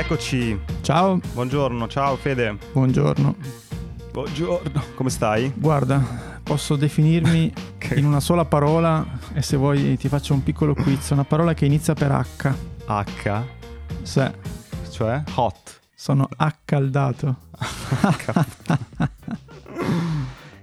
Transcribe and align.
Eccoci. 0.00 0.58
Ciao. 0.80 1.20
Buongiorno, 1.34 1.86
ciao 1.86 2.16
Fede. 2.16 2.56
Buongiorno. 2.72 3.36
Buongiorno. 4.10 4.82
Come 4.94 5.10
stai? 5.10 5.52
Guarda, 5.54 6.40
posso 6.42 6.76
definirmi 6.76 7.52
che... 7.76 7.96
in 7.96 8.06
una 8.06 8.20
sola 8.20 8.46
parola 8.46 9.06
e 9.34 9.42
se 9.42 9.58
vuoi 9.58 9.98
ti 9.98 10.08
faccio 10.08 10.32
un 10.32 10.42
piccolo 10.42 10.72
quiz, 10.72 11.10
una 11.10 11.24
parola 11.24 11.52
che 11.52 11.66
inizia 11.66 11.92
per 11.92 12.12
H. 12.12 12.50
H? 12.86 13.42
Sì. 14.00 14.22
Cioè 14.90 15.22
hot. 15.34 15.80
Sono 15.94 16.26
accaldato. 16.34 17.36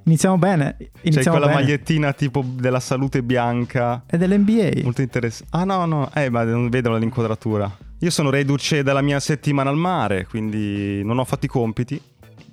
Iniziamo 0.06 0.40
bene. 0.40 0.78
Iniziamo 1.02 1.12
C'è 1.12 1.30
quella 1.30 1.46
bene. 1.46 1.60
magliettina 1.60 2.12
tipo 2.14 2.44
della 2.44 2.80
salute 2.80 3.22
bianca. 3.22 4.02
È 4.08 4.18
dell'NBA. 4.18 4.82
Molto 4.82 5.04
interessante. 5.04 5.56
Ah 5.56 5.64
no, 5.64 5.86
no, 5.86 6.10
eh, 6.16 6.32
ma 6.32 6.44
non 6.44 6.70
vedo 6.70 6.98
l'inquadratura. 6.98 7.86
Io 8.02 8.10
sono 8.12 8.30
reduce 8.30 8.84
dalla 8.84 9.02
mia 9.02 9.20
settimana 9.20 9.70
al 9.72 9.76
mare, 9.78 10.28
quindi 10.28 11.04
non 11.04 11.18
ho 11.18 11.26
fatto 11.26 11.46
i 11.46 11.50
compiti, 11.50 12.00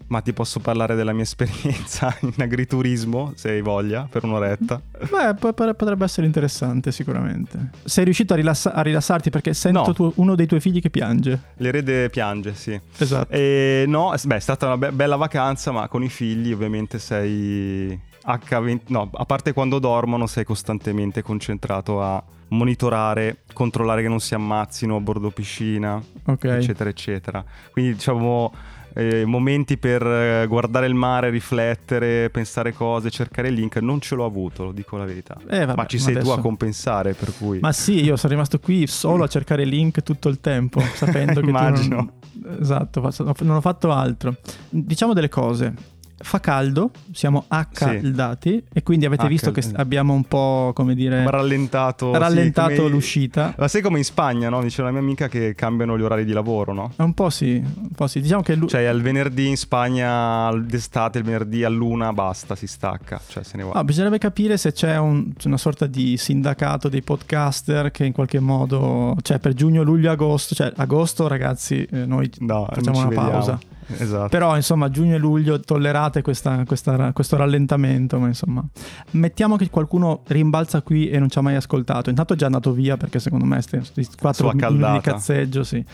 ma 0.06 0.22
ti 0.22 0.32
posso 0.32 0.58
parlare 0.60 0.94
della 0.94 1.12
mia 1.12 1.22
esperienza 1.24 2.16
in 2.20 2.32
agriturismo, 2.38 3.32
se 3.36 3.50
hai 3.50 3.60
voglia, 3.60 4.06
per 4.10 4.24
un'oretta. 4.24 4.80
Beh, 5.10 5.34
potrebbe 5.52 6.04
essere 6.04 6.26
interessante 6.26 6.92
sicuramente. 6.92 7.70
Sei 7.84 8.04
riuscito 8.04 8.32
a, 8.32 8.36
rilassa- 8.36 8.72
a 8.72 8.80
rilassarti 8.80 9.28
perché 9.28 9.52
sento 9.52 9.84
No. 9.86 9.92
tuo- 9.92 10.12
uno 10.16 10.34
dei 10.34 10.46
tuoi 10.46 10.60
figli 10.60 10.80
che 10.80 10.88
piange. 10.88 11.38
L'erede 11.58 12.08
piange, 12.08 12.54
sì. 12.54 12.80
Esatto. 12.96 13.30
E 13.30 13.84
no, 13.86 14.14
beh, 14.22 14.36
è 14.36 14.40
stata 14.40 14.64
una 14.66 14.78
be- 14.78 14.92
bella 14.92 15.16
vacanza, 15.16 15.72
ma 15.72 15.88
con 15.88 16.02
i 16.02 16.08
figli 16.08 16.52
ovviamente 16.52 16.98
sei 16.98 17.98
H20, 18.26 18.80
no, 18.86 19.10
a 19.12 19.24
parte 19.24 19.52
quando 19.52 19.78
dormono 19.78 20.26
sei 20.26 20.44
costantemente 20.44 21.22
concentrato 21.22 22.02
a 22.02 22.22
monitorare, 22.48 23.38
controllare 23.52 24.02
che 24.02 24.08
non 24.08 24.20
si 24.20 24.34
ammazzino 24.34 24.96
a 24.96 25.00
bordo 25.00 25.30
piscina, 25.30 26.00
ok. 26.24 26.44
eccetera, 26.44 26.88
eccetera. 26.88 27.44
Quindi 27.72 27.94
diciamo 27.94 28.52
eh, 28.94 29.24
momenti 29.24 29.76
per 29.76 30.06
eh, 30.06 30.46
guardare 30.46 30.86
il 30.86 30.94
mare, 30.94 31.30
riflettere, 31.30 32.30
pensare 32.30 32.72
cose, 32.72 33.10
cercare 33.10 33.48
il 33.48 33.54
link, 33.54 33.76
non 33.78 34.00
ce 34.00 34.14
l'ho 34.14 34.24
avuto, 34.24 34.64
lo 34.64 34.72
dico 34.72 34.96
la 34.96 35.04
verità. 35.04 35.36
Eh, 35.48 35.64
vabbè, 35.64 35.76
ma 35.76 35.86
ci 35.86 35.96
ma 35.96 36.02
sei 36.02 36.12
tu 36.14 36.18
adesso- 36.20 36.34
a 36.34 36.40
compensare, 36.40 37.14
per 37.14 37.32
cui... 37.36 37.58
Ma 37.58 37.72
sì, 37.72 38.02
io 38.04 38.16
sono 38.16 38.32
rimasto 38.32 38.58
qui 38.60 38.86
solo 38.86 39.24
a 39.24 39.28
cercare 39.28 39.64
link 39.64 40.02
tutto 40.02 40.28
il 40.28 40.40
tempo, 40.40 40.80
sapendo 40.94 41.40
che 41.40 41.48
Immagino. 41.48 41.96
tu 41.96 42.40
non... 42.40 42.58
Esatto, 42.60 43.00
non 43.40 43.56
ho 43.56 43.60
fatto 43.60 43.90
altro. 43.90 44.36
Diciamo 44.68 45.12
delle 45.12 45.28
cose. 45.28 45.74
Fa 46.16 46.40
caldo, 46.40 46.90
siamo 47.12 47.44
accaldati 47.48 48.62
e 48.72 48.82
quindi 48.82 49.04
avete 49.04 49.24
H- 49.26 49.28
visto 49.28 49.50
che 49.50 49.62
abbiamo 49.74 50.12
un 50.14 50.24
po', 50.24 50.72
come 50.74 50.94
dire, 50.94 51.28
rallentato, 51.28 52.12
sì, 52.12 52.18
rallentato 52.18 52.74
come- 52.76 52.88
l'uscita. 52.88 53.54
Ma 53.58 53.68
sai 53.68 53.82
come 53.82 53.98
in 53.98 54.04
Spagna, 54.04 54.48
no? 54.48 54.62
Dice 54.62 54.82
la 54.82 54.90
mia 54.90 55.00
amica 55.00 55.28
che 55.28 55.54
cambiano 55.54 55.98
gli 55.98 56.02
orari 56.02 56.24
di 56.24 56.32
lavoro, 56.32 56.72
no? 56.72 56.92
Un 56.96 57.12
po' 57.14 57.30
sì, 57.30 57.56
un 57.62 57.90
po' 57.94 58.06
sì. 58.06 58.20
Diciamo 58.20 58.42
che 58.42 58.54
lui... 58.54 58.68
Cioè 58.68 58.88
il 58.88 59.02
venerdì 59.02 59.48
in 59.48 59.56
Spagna 59.56 60.50
d'estate, 60.54 61.18
il 61.18 61.24
venerdì 61.24 61.64
a 61.64 61.68
luna 61.68 62.12
basta, 62.12 62.54
si 62.54 62.66
stacca, 62.66 63.20
cioè 63.28 63.42
se 63.42 63.56
ne 63.56 63.64
va. 63.64 63.72
Ah, 63.72 63.84
bisognerebbe 63.84 64.18
capire 64.18 64.56
se 64.56 64.72
c'è 64.72 64.96
un- 64.98 65.32
c'è 65.36 65.48
una 65.48 65.58
sorta 65.58 65.86
di 65.86 66.16
sindacato 66.16 66.88
dei 66.88 67.02
podcaster 67.02 67.90
che 67.90 68.04
in 68.04 68.12
qualche 68.12 68.40
modo, 68.40 69.16
cioè 69.22 69.38
per 69.38 69.52
giugno, 69.54 69.82
luglio, 69.82 70.10
agosto, 70.10 70.54
cioè 70.54 70.72
agosto 70.76 71.26
ragazzi, 71.26 71.86
eh, 71.90 72.06
noi 72.06 72.30
no, 72.38 72.66
facciamo 72.72 72.98
una 72.98 73.08
vediamo. 73.08 73.30
pausa. 73.30 73.58
Esatto. 73.98 74.28
Però 74.28 74.56
insomma 74.56 74.88
giugno 74.90 75.14
e 75.14 75.18
luglio 75.18 75.60
tollerate 75.60 76.22
questa- 76.22 76.64
questa- 76.64 77.12
questo 77.12 77.36
rallentamento, 77.36 78.18
ma 78.18 78.26
insomma 78.26 78.64
mettiamo 79.12 79.56
che 79.56 79.70
qualcuno 79.70 80.22
rimbalza 80.26 80.82
qui 80.82 81.08
e 81.08 81.18
non 81.18 81.28
ci 81.30 81.38
ha 81.38 81.42
mai 81.42 81.54
ascoltato. 81.56 82.10
Intanto 82.10 82.32
è 82.34 82.36
già 82.36 82.46
andato 82.46 82.72
via 82.72 82.96
perché 82.96 83.18
secondo 83.18 83.44
me 83.44 83.60
sti 83.60 83.80
sti 83.82 84.08
quattro 84.18 84.50
Sua 84.50 84.54
minuti 84.68 84.92
di 84.92 85.00
cazzeggio, 85.00 85.64
sì. 85.64 85.84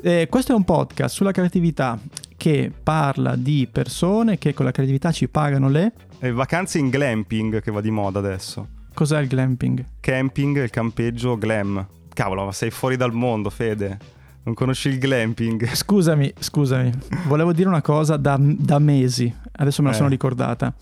Eh, 0.00 0.26
questo 0.30 0.52
è 0.52 0.54
un 0.54 0.64
podcast 0.64 1.14
sulla 1.14 1.32
creatività 1.32 1.98
che 2.36 2.70
parla 2.82 3.34
di 3.34 3.68
persone 3.70 4.38
che 4.38 4.54
con 4.54 4.64
la 4.64 4.70
creatività 4.70 5.10
ci 5.10 5.28
pagano 5.28 5.68
le... 5.68 5.92
E 6.20 6.30
vacanze 6.32 6.78
in 6.78 6.88
glamping 6.88 7.60
che 7.60 7.70
va 7.72 7.80
di 7.80 7.90
moda 7.90 8.18
adesso. 8.20 8.66
Cos'è 8.94 9.20
il 9.20 9.28
glamping? 9.28 9.84
Camping, 10.00 10.62
il 10.62 10.70
campeggio 10.70 11.36
glam. 11.36 11.84
Cavolo, 12.12 12.44
ma 12.44 12.52
sei 12.52 12.70
fuori 12.70 12.96
dal 12.96 13.12
mondo, 13.12 13.50
Fede. 13.50 13.98
Non 14.48 14.56
conosci 14.56 14.88
il 14.88 14.98
glamping? 14.98 15.66
Scusami, 15.74 16.32
scusami, 16.38 16.90
volevo 17.26 17.52
dire 17.52 17.68
una 17.68 17.82
cosa 17.82 18.16
da, 18.16 18.38
da 18.40 18.78
mesi, 18.78 19.30
adesso 19.52 19.82
me 19.82 19.88
la 19.88 19.94
Eh. 19.94 19.96
sono 19.98 20.08
ricordata. 20.08 20.72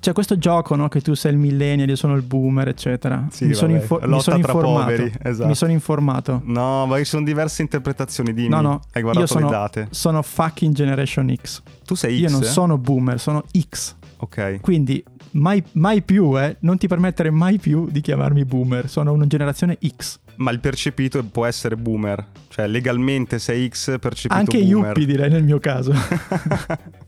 C'è 0.00 0.14
questo 0.14 0.38
gioco, 0.38 0.74
no? 0.76 0.88
Che 0.88 1.02
tu 1.02 1.12
sei 1.12 1.32
il 1.32 1.38
millennial, 1.38 1.90
io 1.90 1.94
sono 1.96 2.14
il 2.16 2.22
boomer, 2.22 2.68
eccetera. 2.68 3.26
Sì, 3.30 3.44
mi, 3.44 3.52
sono 3.54 3.72
info- 3.74 4.00
mi 4.02 4.18
sono 4.18 4.38
poveri, 4.40 5.12
esatto. 5.22 5.46
Mi 5.46 5.54
sono 5.54 5.72
informato. 5.72 6.40
No, 6.46 6.86
ma 6.86 6.96
ci 6.96 7.04
sono 7.04 7.22
diverse 7.22 7.60
interpretazioni, 7.60 8.32
dimmi. 8.32 8.48
No, 8.48 8.62
no, 8.62 8.80
Hai 8.94 9.02
guardato 9.02 9.26
io 9.26 9.30
sono, 9.30 9.44
le 9.50 9.52
date. 9.52 9.88
sono 9.90 10.22
fucking 10.22 10.74
Generation 10.74 11.32
X. 11.38 11.60
Tu 11.84 11.94
sei 11.94 12.16
X? 12.16 12.20
Io 12.22 12.30
non 12.30 12.42
sono 12.44 12.78
boomer, 12.78 13.20
sono 13.20 13.44
X. 13.68 13.94
Ok. 14.16 14.60
Quindi 14.62 15.04
mai, 15.32 15.62
mai 15.72 16.00
più, 16.00 16.40
eh, 16.40 16.56
non 16.60 16.78
ti 16.78 16.86
permettere 16.88 17.30
mai 17.30 17.58
più 17.58 17.88
di 17.90 18.00
chiamarmi 18.00 18.44
boomer. 18.46 18.88
Sono 18.88 19.12
una 19.12 19.26
generazione 19.26 19.76
X. 19.96 20.18
Ma 20.42 20.50
il 20.50 20.60
percepito 20.60 21.22
può 21.22 21.46
essere 21.46 21.76
boomer. 21.76 22.26
Cioè, 22.48 22.66
legalmente 22.66 23.38
sei 23.38 23.68
X, 23.68 23.98
percepito 24.00 24.34
Anche 24.34 24.58
boomer. 24.58 24.86
yuppie 24.88 25.06
direi 25.06 25.30
nel 25.30 25.44
mio 25.44 25.58
caso. 25.60 25.92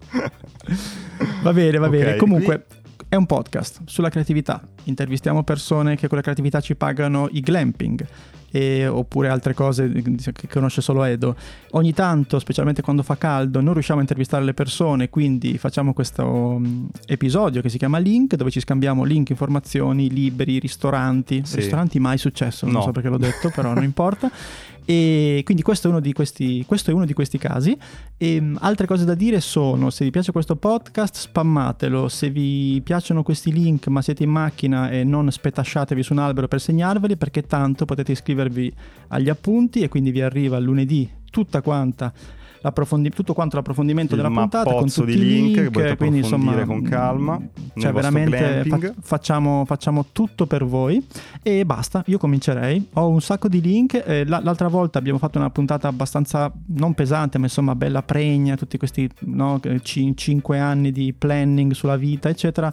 Va 1.43 1.53
bene, 1.53 1.78
va 1.78 1.87
Ok, 1.87 1.93
bene. 1.93 2.17
Comunque 2.17 2.67
è 3.09 3.17
un 3.17 3.27
podcast 3.27 3.81
sulla 3.87 4.09
creatività. 4.09 4.62
Intervistiamo 4.84 5.43
persone 5.43 5.97
che 5.97 6.06
con 6.09 6.17
la 6.17 6.23
creatività 6.23 6.61
ci 6.61 6.75
pagano 6.77 7.28
i 7.33 7.41
glamping. 7.41 8.06
E- 8.55 8.87
oppure 8.87 9.29
altre 9.29 9.53
cose 9.53 9.91
che 9.91 10.47
conosce 10.49 10.81
solo 10.81 11.03
Edo. 11.03 11.35
Ogni 11.73 11.93
tanto, 11.93 12.39
specialmente 12.39 12.83
quando 12.83 13.03
fa 13.03 13.17
caldo, 13.17 13.61
non 13.61 13.73
riusciamo 13.73 13.99
a 13.99 14.03
intervistare 14.03 14.45
le 14.45 14.55
persone, 14.55 15.09
quindi 15.11 15.59
facciamo 15.59 15.93
questo 15.93 16.59
mm, 16.61 16.87
episodio 17.07 17.61
che 17.61 17.69
si 17.69 17.79
chiama 17.79 17.99
Link, 17.99 18.37
dove 18.37 18.53
ci 18.53 18.61
scambiamo 18.61 19.03
link, 19.03 19.31
informazioni, 19.31 20.09
libri, 20.09 20.61
ristoranti. 20.61 21.43
Sì. 21.45 21.57
Ristoranti 21.57 21.99
mai 21.99 22.17
successo, 22.17 22.65
non 22.65 22.75
No. 22.77 22.83
so 22.83 22.93
perché 22.93 23.09
l'ho 23.09 23.19
detto, 23.19 23.51
però 23.53 23.75
non 23.75 23.83
importa. 23.83 24.31
E 24.87 25.41
quindi 25.45 25.63
questo 25.63 25.87
è 25.89 25.91
uno 25.91 26.01
di 26.01 26.13
questi, 26.13 26.63
questo 26.67 26.91
è 26.91 26.95
uno 26.95 27.07
di 27.07 27.15
questi 27.15 27.39
casi. 27.39 27.75
E, 28.19 28.39
mh, 28.39 28.59
altre 28.61 28.87
cose 28.87 29.07
da 29.07 29.15
dire 29.15 29.41
sono: 29.41 29.89
se 29.89 30.05
vi 30.05 30.11
piace 30.11 30.31
questo 30.31 30.57
podcast, 30.57 31.17
spammatelo. 31.17 32.07
Se 32.09 32.29
vi 32.29 32.83
piacciono 32.85 33.23
questi 33.23 33.51
link, 33.51 33.87
ma 33.87 34.03
siete 34.03 34.25
in 34.25 34.31
macchina 34.31 34.91
e 34.91 35.03
non 35.03 35.31
spetasciatevi 35.33 36.03
su 36.03 36.13
un 36.13 36.19
albero 36.19 36.49
per 36.49 36.61
segnarveli, 36.61 37.17
perché 37.17 37.43
tanto 37.47 37.87
potete 37.87 38.13
iscrivervi 38.13 38.43
agli 39.09 39.28
appunti 39.28 39.81
e 39.81 39.88
quindi 39.88 40.10
vi 40.10 40.21
arriva 40.21 40.59
lunedì 40.59 41.09
tutta 41.31 41.60
quanta. 41.62 42.12
l'approfondi- 42.65 43.10
tutto 43.10 43.34
quanto 43.34 43.56
l'approfondimento 43.56 44.15
Il 44.15 44.22
della 44.22 44.32
puntata 44.32 44.72
con 44.72 44.88
tutti 44.88 45.05
di 45.05 45.19
link 45.19 45.55
che 45.55 45.60
link, 45.60 45.71
potete 45.71 45.97
quindi 45.97 46.19
insomma 46.21 46.65
con 46.65 46.81
calma 46.81 47.34
mh, 47.38 47.49
nel 47.75 47.82
cioè 47.82 47.93
veramente 47.93 48.65
fa- 48.66 48.94
facciamo, 49.03 49.65
facciamo 49.66 50.06
tutto 50.12 50.47
per 50.47 50.65
voi 50.65 51.06
e 51.43 51.66
basta 51.66 52.03
io 52.06 52.16
comincerei. 52.16 52.88
Ho 52.94 53.09
un 53.09 53.21
sacco 53.21 53.49
di 53.49 53.60
link 53.60 54.03
eh, 54.06 54.25
la- 54.27 54.41
l'altra 54.43 54.69
volta 54.69 54.99
abbiamo 54.99 55.19
fatto 55.19 55.37
una 55.37 55.50
puntata 55.50 55.88
abbastanza 55.88 56.50
non 56.69 56.94
pesante 56.94 57.37
ma 57.37 57.44
insomma 57.44 57.75
bella 57.75 58.03
pregna 58.03 58.56
tutti 58.56 58.78
questi 58.78 59.11
no, 59.26 59.61
5 59.82 60.59
anni 60.59 60.91
di 60.91 61.12
planning 61.12 61.72
sulla 61.72 61.97
vita 61.97 62.31
eccetera. 62.31 62.72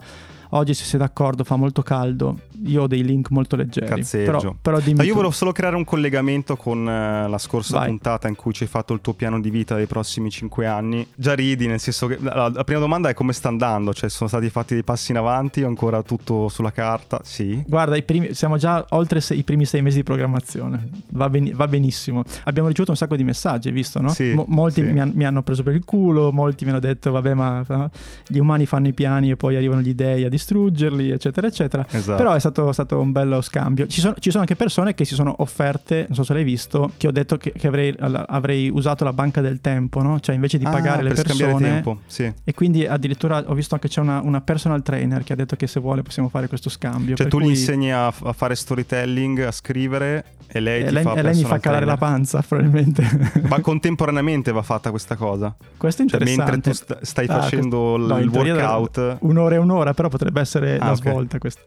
Oggi 0.53 0.73
se 0.73 0.83
sei 0.85 0.99
d'accordo 0.99 1.43
fa 1.43 1.55
molto 1.57 1.81
caldo 1.81 2.39
io 2.65 2.83
ho 2.83 2.87
dei 2.87 3.03
link 3.03 3.29
molto 3.29 3.55
leggeri 3.55 3.85
Cazzeggio. 3.87 4.31
però, 4.31 4.55
però 4.61 4.93
Ma 4.95 5.03
io 5.03 5.13
volevo 5.13 5.31
solo 5.31 5.51
creare 5.51 5.75
un 5.75 5.83
collegamento 5.83 6.55
con 6.55 6.87
eh, 6.87 7.27
la 7.27 7.37
scorsa 7.37 7.79
Vai. 7.79 7.87
puntata 7.87 8.27
in 8.27 8.35
cui 8.35 8.53
ci 8.53 8.63
hai 8.63 8.69
fatto 8.69 8.93
il 8.93 9.01
tuo 9.01 9.13
piano 9.13 9.39
di 9.39 9.49
vita 9.49 9.75
dei 9.75 9.85
prossimi 9.87 10.29
cinque 10.29 10.65
anni. 10.67 11.05
Già 11.15 11.33
ridi, 11.33 11.67
nel 11.67 11.79
senso 11.79 12.07
che 12.07 12.17
la, 12.19 12.49
la 12.53 12.63
prima 12.63 12.79
domanda 12.79 13.09
è 13.09 13.13
come 13.13 13.33
sta 13.33 13.47
andando? 13.47 13.93
Cioè, 13.93 14.09
sono 14.09 14.29
stati 14.29 14.49
fatti 14.49 14.73
dei 14.73 14.83
passi 14.83 15.11
in 15.11 15.17
avanti 15.17 15.63
ancora 15.63 16.01
tutto 16.03 16.47
sulla 16.49 16.71
carta? 16.71 17.21
Sì. 17.23 17.63
Guarda, 17.67 17.95
i 17.95 18.03
primi- 18.03 18.33
siamo 18.33 18.57
già 18.57 18.85
oltre 18.89 19.21
se- 19.21 19.33
i 19.35 19.43
primi 19.43 19.65
sei 19.65 19.81
mesi 19.81 19.97
di 19.97 20.03
programmazione. 20.03 20.89
Va, 21.09 21.29
beni- 21.29 21.51
va 21.53 21.67
benissimo. 21.67 22.23
Abbiamo 22.43 22.67
ricevuto 22.67 22.91
un 22.91 22.97
sacco 22.97 23.15
di 23.15 23.23
messaggi, 23.23 23.67
hai 23.69 23.73
visto, 23.73 23.99
no? 24.01 24.09
Sì, 24.09 24.33
Mo- 24.33 24.45
molti 24.47 24.81
sì. 24.83 24.91
mi, 24.91 24.99
han- 24.99 25.11
mi 25.15 25.25
hanno 25.25 25.41
preso 25.43 25.63
per 25.63 25.75
il 25.75 25.85
culo, 25.85 26.31
molti 26.31 26.63
mi 26.65 26.71
hanno 26.71 26.79
detto, 26.79 27.11
vabbè, 27.11 27.33
ma 27.33 27.63
no? 27.67 27.89
gli 28.27 28.37
umani 28.39 28.65
fanno 28.65 28.87
i 28.87 28.93
piani 28.93 29.31
e 29.31 29.35
poi 29.37 29.55
arrivano 29.55 29.81
gli 29.81 29.93
dei 29.93 30.23
a 30.25 30.29
distruggerli, 30.29 31.09
eccetera, 31.11 31.47
eccetera. 31.47 31.85
Esatto. 31.89 32.17
Però 32.17 32.33
è 32.33 32.39
stato, 32.39 32.50
stato 32.71 32.99
un 32.99 33.11
bello 33.11 33.41
scambio. 33.41 33.87
Ci 33.87 33.99
sono, 34.01 34.15
ci 34.19 34.29
sono 34.29 34.41
anche 34.41 34.55
persone 34.55 34.93
che 34.93 35.05
si 35.05 35.15
sono 35.15 35.33
offerte, 35.39 36.05
non 36.07 36.15
so 36.15 36.23
se 36.23 36.33
l'hai 36.33 36.43
visto, 36.43 36.91
che 36.97 37.07
ho 37.07 37.11
detto 37.11 37.37
che, 37.37 37.51
che 37.51 37.67
avrei, 37.67 37.95
avrei 37.99 38.69
usato 38.69 39.03
la 39.03 39.13
banca 39.13 39.41
del 39.41 39.61
tempo, 39.61 40.01
no? 40.01 40.19
Cioè 40.19 40.35
invece 40.35 40.57
di 40.57 40.65
Ah, 40.65 40.69
pagare 40.71 41.03
le 41.03 41.09
per 41.13 41.25
scambiare 41.25 41.51
persone... 41.53 41.73
tempo, 41.73 41.99
sì. 42.05 42.31
E 42.43 42.53
quindi 42.53 42.85
addirittura 42.85 43.43
ho 43.47 43.53
visto 43.53 43.77
che 43.77 43.87
c'è 43.87 44.01
una, 44.01 44.19
una 44.21 44.41
personal 44.41 44.81
trainer 44.83 45.23
che 45.23 45.33
ha 45.33 45.35
detto 45.35 45.55
che 45.55 45.67
se 45.67 45.79
vuole 45.79 46.01
possiamo 46.03 46.29
fare 46.29 46.47
questo 46.47 46.69
scambio. 46.69 47.15
Cioè, 47.15 47.27
tu 47.27 47.39
gli 47.39 47.43
cui- 47.43 47.51
insegni 47.51 47.91
a, 47.93 48.07
a 48.07 48.33
fare 48.33 48.55
storytelling, 48.55 49.39
a 49.39 49.51
scrivere 49.51 50.25
e 50.53 50.59
lei 50.59 50.81
e 50.81 50.87
ti 50.87 50.93
lei, 50.93 51.03
fa 51.03 51.13
e 51.13 51.21
lei 51.21 51.35
mi 51.35 51.43
fa 51.45 51.59
calare 51.59 51.85
la 51.85 51.97
panza, 51.97 52.41
probabilmente. 52.47 53.41
Ma 53.47 53.59
contemporaneamente 53.61 54.51
va 54.51 54.61
fatta 54.61 54.89
questa 54.89 55.15
cosa. 55.15 55.55
Questo 55.77 56.03
è 56.03 56.05
Cioè, 56.07 56.19
interessante. 56.19 56.51
mentre 56.51 56.71
tu 56.71 56.77
sta- 56.77 56.97
stai 57.01 57.25
Ah, 57.27 57.41
facendo 57.41 57.93
questo- 57.95 58.13
no, 58.13 58.19
il 58.19 58.27
workout. 58.29 59.17
Un'ora 59.21 59.55
e 59.55 59.57
un'ora, 59.57 59.93
però 59.93 60.09
potrebbe 60.09 60.41
essere 60.41 60.77
Ah, 60.77 60.85
la 60.87 60.91
ok. 60.91 60.97
svolta 60.97 61.37
questa. 61.39 61.61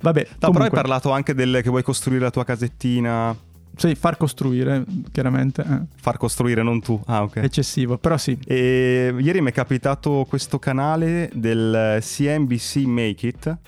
Vabbè, 0.00 0.25
No, 0.40 0.50
però 0.50 0.64
hai 0.64 0.70
parlato 0.70 1.10
anche 1.10 1.34
del 1.34 1.60
che 1.62 1.70
vuoi 1.70 1.82
costruire 1.82 2.22
la 2.22 2.30
tua 2.30 2.44
casettina. 2.44 3.36
Sì, 3.76 3.94
far 3.94 4.16
costruire, 4.16 4.84
chiaramente. 5.12 5.62
Eh. 5.62 5.80
Far 6.00 6.16
costruire, 6.16 6.62
non 6.62 6.80
tu. 6.80 7.00
Ah, 7.06 7.22
ok. 7.22 7.36
Eccessivo, 7.36 7.98
però 7.98 8.16
sì. 8.16 8.38
E 8.46 9.14
ieri 9.18 9.42
mi 9.42 9.50
è 9.50 9.52
capitato 9.52 10.24
questo 10.26 10.58
canale 10.58 11.30
del 11.34 11.98
CNBC 12.00 12.76
Make 12.86 13.26
It 13.26 13.58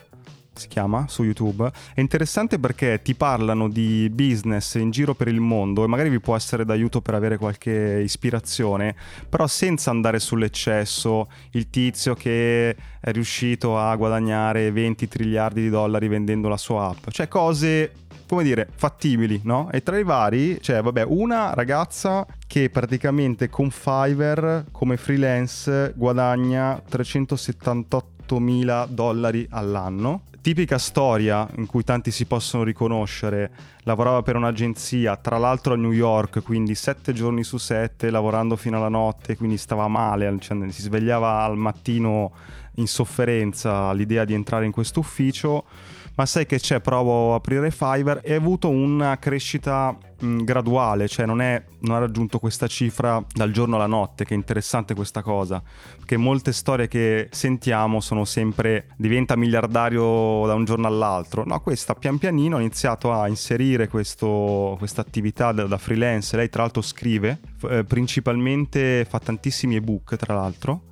si 0.58 0.68
chiama 0.68 1.06
su 1.08 1.22
YouTube. 1.22 1.70
È 1.94 2.00
interessante 2.00 2.58
perché 2.58 3.00
ti 3.02 3.14
parlano 3.14 3.68
di 3.68 4.10
business 4.12 4.74
in 4.74 4.90
giro 4.90 5.14
per 5.14 5.28
il 5.28 5.40
mondo 5.40 5.84
e 5.84 5.86
magari 5.86 6.10
vi 6.10 6.20
può 6.20 6.36
essere 6.36 6.64
d'aiuto 6.64 7.00
per 7.00 7.14
avere 7.14 7.38
qualche 7.38 8.00
ispirazione, 8.02 8.94
però 9.28 9.46
senza 9.46 9.90
andare 9.90 10.18
sull'eccesso. 10.18 11.28
Il 11.52 11.70
tizio 11.70 12.14
che 12.14 12.70
è 13.00 13.10
riuscito 13.12 13.78
a 13.78 13.94
guadagnare 13.96 14.70
20 14.70 15.08
triliardi 15.08 15.62
di 15.62 15.70
dollari 15.70 16.08
vendendo 16.08 16.48
la 16.48 16.56
sua 16.56 16.88
app, 16.88 17.08
cioè 17.10 17.28
cose 17.28 17.92
come 18.28 18.42
dire, 18.42 18.68
fattibili, 18.74 19.40
no? 19.44 19.70
E 19.72 19.82
tra 19.82 19.98
i 19.98 20.04
vari 20.04 20.58
c'è, 20.60 20.82
vabbè, 20.82 21.02
una 21.02 21.54
ragazza 21.54 22.26
che 22.46 22.68
praticamente 22.68 23.48
con 23.48 23.70
Fiverr 23.70 24.64
come 24.70 24.98
freelance 24.98 25.94
guadagna 25.96 26.80
378 26.86 28.16
mila 28.36 28.86
dollari 28.88 29.46
all'anno 29.50 30.22
tipica 30.40 30.78
storia 30.78 31.46
in 31.56 31.66
cui 31.66 31.84
tanti 31.84 32.10
si 32.10 32.24
possono 32.24 32.62
riconoscere. 32.62 33.50
Lavorava 33.82 34.22
per 34.22 34.36
un'agenzia, 34.36 35.16
tra 35.16 35.36
l'altro 35.36 35.74
a 35.74 35.76
New 35.76 35.92
York, 35.92 36.42
quindi 36.42 36.74
sette 36.74 37.12
giorni 37.12 37.44
su 37.44 37.58
sette, 37.58 38.08
lavorando 38.08 38.56
fino 38.56 38.78
alla 38.78 38.88
notte, 38.88 39.36
quindi 39.36 39.58
stava 39.58 39.88
male, 39.88 40.34
cioè, 40.40 40.70
si 40.70 40.80
svegliava 40.80 41.42
al 41.42 41.58
mattino 41.58 42.32
in 42.76 42.86
sofferenza 42.86 43.88
all'idea 43.88 44.24
di 44.24 44.32
entrare 44.32 44.64
in 44.64 44.72
questo 44.72 45.00
ufficio 45.00 45.64
ma 46.18 46.26
sai 46.26 46.46
che 46.46 46.58
c'è, 46.58 46.80
provo 46.80 47.32
a 47.32 47.36
aprire 47.36 47.70
Fiverr. 47.70 48.18
E 48.24 48.34
ha 48.34 48.36
avuto 48.36 48.68
una 48.68 49.18
crescita 49.18 49.96
mh, 50.18 50.42
graduale, 50.42 51.06
cioè 51.06 51.26
non, 51.26 51.40
è, 51.40 51.62
non, 51.82 51.94
ha 51.94 52.00
raggiunto 52.00 52.40
questa 52.40 52.66
cifra 52.66 53.24
dal 53.32 53.52
giorno 53.52 53.76
alla 53.76 53.86
notte, 53.86 54.24
che 54.24 54.34
è 54.34 54.36
interessante 54.36 54.94
questa 54.94 55.22
cosa, 55.22 55.62
perché 55.96 56.16
molte 56.16 56.52
storie 56.52 56.88
che 56.88 57.28
sentiamo 57.30 58.00
sono 58.00 58.24
sempre 58.24 58.88
diventa 58.96 59.36
miliardario 59.36 60.44
da 60.44 60.54
un 60.54 60.64
giorno 60.64 60.88
all'altro, 60.88 61.44
no, 61.46 61.60
questa 61.60 61.94
pian 61.94 62.18
pianino 62.18 62.56
ha 62.56 62.60
iniziato 62.60 63.12
a 63.12 63.28
inserire 63.28 63.86
questa 63.86 64.26
attività 64.96 65.52
da, 65.52 65.66
da, 65.66 65.78
freelance, 65.78 66.36
lei 66.36 66.48
tra 66.48 66.62
l'altro 66.62 66.82
scrive, 66.82 67.38
eh, 67.70 67.84
principalmente 67.84 69.06
fa 69.08 69.20
tantissimi 69.20 69.76
ebook 69.76 70.16
tra 70.16 70.34
l'altro, 70.34 70.82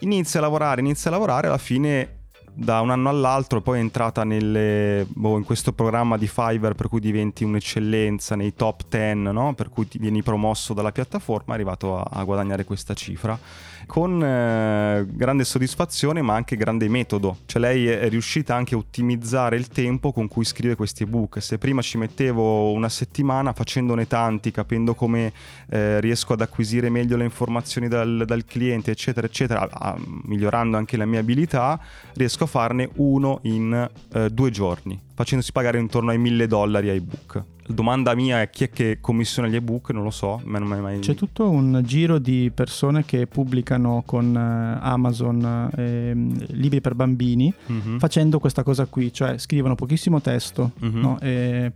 inizia 0.00 0.40
a 0.40 0.42
lavorare, 0.42 0.80
inizia 0.80 1.08
a 1.08 1.12
lavorare, 1.12 1.46
alla 1.46 1.58
fine 1.58 2.16
da 2.54 2.80
un 2.80 2.90
anno 2.90 3.08
all'altro 3.08 3.60
poi 3.60 3.78
è 3.78 3.80
entrata 3.80 4.24
nelle, 4.24 5.06
boh, 5.08 5.38
in 5.38 5.44
questo 5.44 5.72
programma 5.72 6.16
di 6.16 6.26
Fiverr 6.26 6.74
per 6.74 6.88
cui 6.88 7.00
diventi 7.00 7.44
un'eccellenza 7.44 8.36
nei 8.36 8.54
top 8.54 8.82
10, 8.88 9.32
no? 9.32 9.54
per 9.54 9.68
cui 9.70 9.88
ti 9.88 9.98
vieni 9.98 10.22
promosso 10.22 10.74
dalla 10.74 10.92
piattaforma, 10.92 11.52
è 11.52 11.56
arrivato 11.56 11.98
a, 11.98 12.06
a 12.10 12.24
guadagnare 12.24 12.64
questa 12.64 12.94
cifra 12.94 13.38
con 13.86 14.22
eh, 14.22 15.06
grande 15.08 15.44
soddisfazione 15.44 16.22
ma 16.22 16.34
anche 16.34 16.56
grande 16.56 16.88
metodo, 16.88 17.38
cioè 17.46 17.60
lei 17.60 17.86
è 17.86 18.08
riuscita 18.08 18.54
anche 18.54 18.74
a 18.74 18.78
ottimizzare 18.78 19.56
il 19.56 19.68
tempo 19.68 20.12
con 20.12 20.28
cui 20.28 20.44
scrive 20.44 20.76
questi 20.76 21.02
ebook, 21.02 21.42
se 21.42 21.58
prima 21.58 21.82
ci 21.82 21.98
mettevo 21.98 22.72
una 22.72 22.88
settimana 22.88 23.52
facendone 23.52 24.06
tanti, 24.06 24.50
capendo 24.50 24.94
come 24.94 25.32
eh, 25.68 26.00
riesco 26.00 26.32
ad 26.32 26.40
acquisire 26.40 26.90
meglio 26.90 27.16
le 27.16 27.24
informazioni 27.24 27.88
dal, 27.88 28.24
dal 28.26 28.44
cliente 28.44 28.90
eccetera 28.90 29.26
eccetera, 29.26 29.68
a, 29.70 29.96
migliorando 30.24 30.76
anche 30.76 30.96
la 30.96 31.06
mia 31.06 31.20
abilità, 31.20 31.80
riesco 32.14 32.41
a 32.44 32.46
farne 32.46 32.90
uno 32.96 33.40
in 33.42 33.90
eh, 34.12 34.30
due 34.30 34.50
giorni, 34.50 35.00
facendosi 35.14 35.52
pagare 35.52 35.78
intorno 35.78 36.10
ai 36.10 36.18
mille 36.18 36.46
dollari 36.46 36.88
ai 36.88 37.00
book. 37.00 37.44
La 37.66 37.74
domanda 37.74 38.12
mia 38.16 38.42
è 38.42 38.50
chi 38.50 38.64
è 38.64 38.70
che 38.70 38.98
commissiona 39.00 39.46
gli 39.46 39.54
ebook, 39.54 39.90
non 39.90 40.02
lo 40.02 40.10
so, 40.10 40.40
ma 40.44 40.58
non 40.58 40.66
mai... 40.80 40.98
C'è 40.98 41.14
tutto 41.14 41.48
un 41.48 41.80
giro 41.84 42.18
di 42.18 42.50
persone 42.52 43.04
che 43.04 43.28
pubblicano 43.28 44.02
con 44.04 44.34
uh, 44.34 44.84
Amazon 44.84 45.70
eh, 45.76 46.12
libri 46.54 46.80
per 46.80 46.96
bambini 46.96 47.54
mm-hmm. 47.70 47.98
facendo 47.98 48.40
questa 48.40 48.64
cosa 48.64 48.86
qui, 48.86 49.12
cioè 49.12 49.38
scrivono 49.38 49.76
pochissimo 49.76 50.20
testo, 50.20 50.72
mm-hmm. 50.84 51.00
no? 51.00 51.18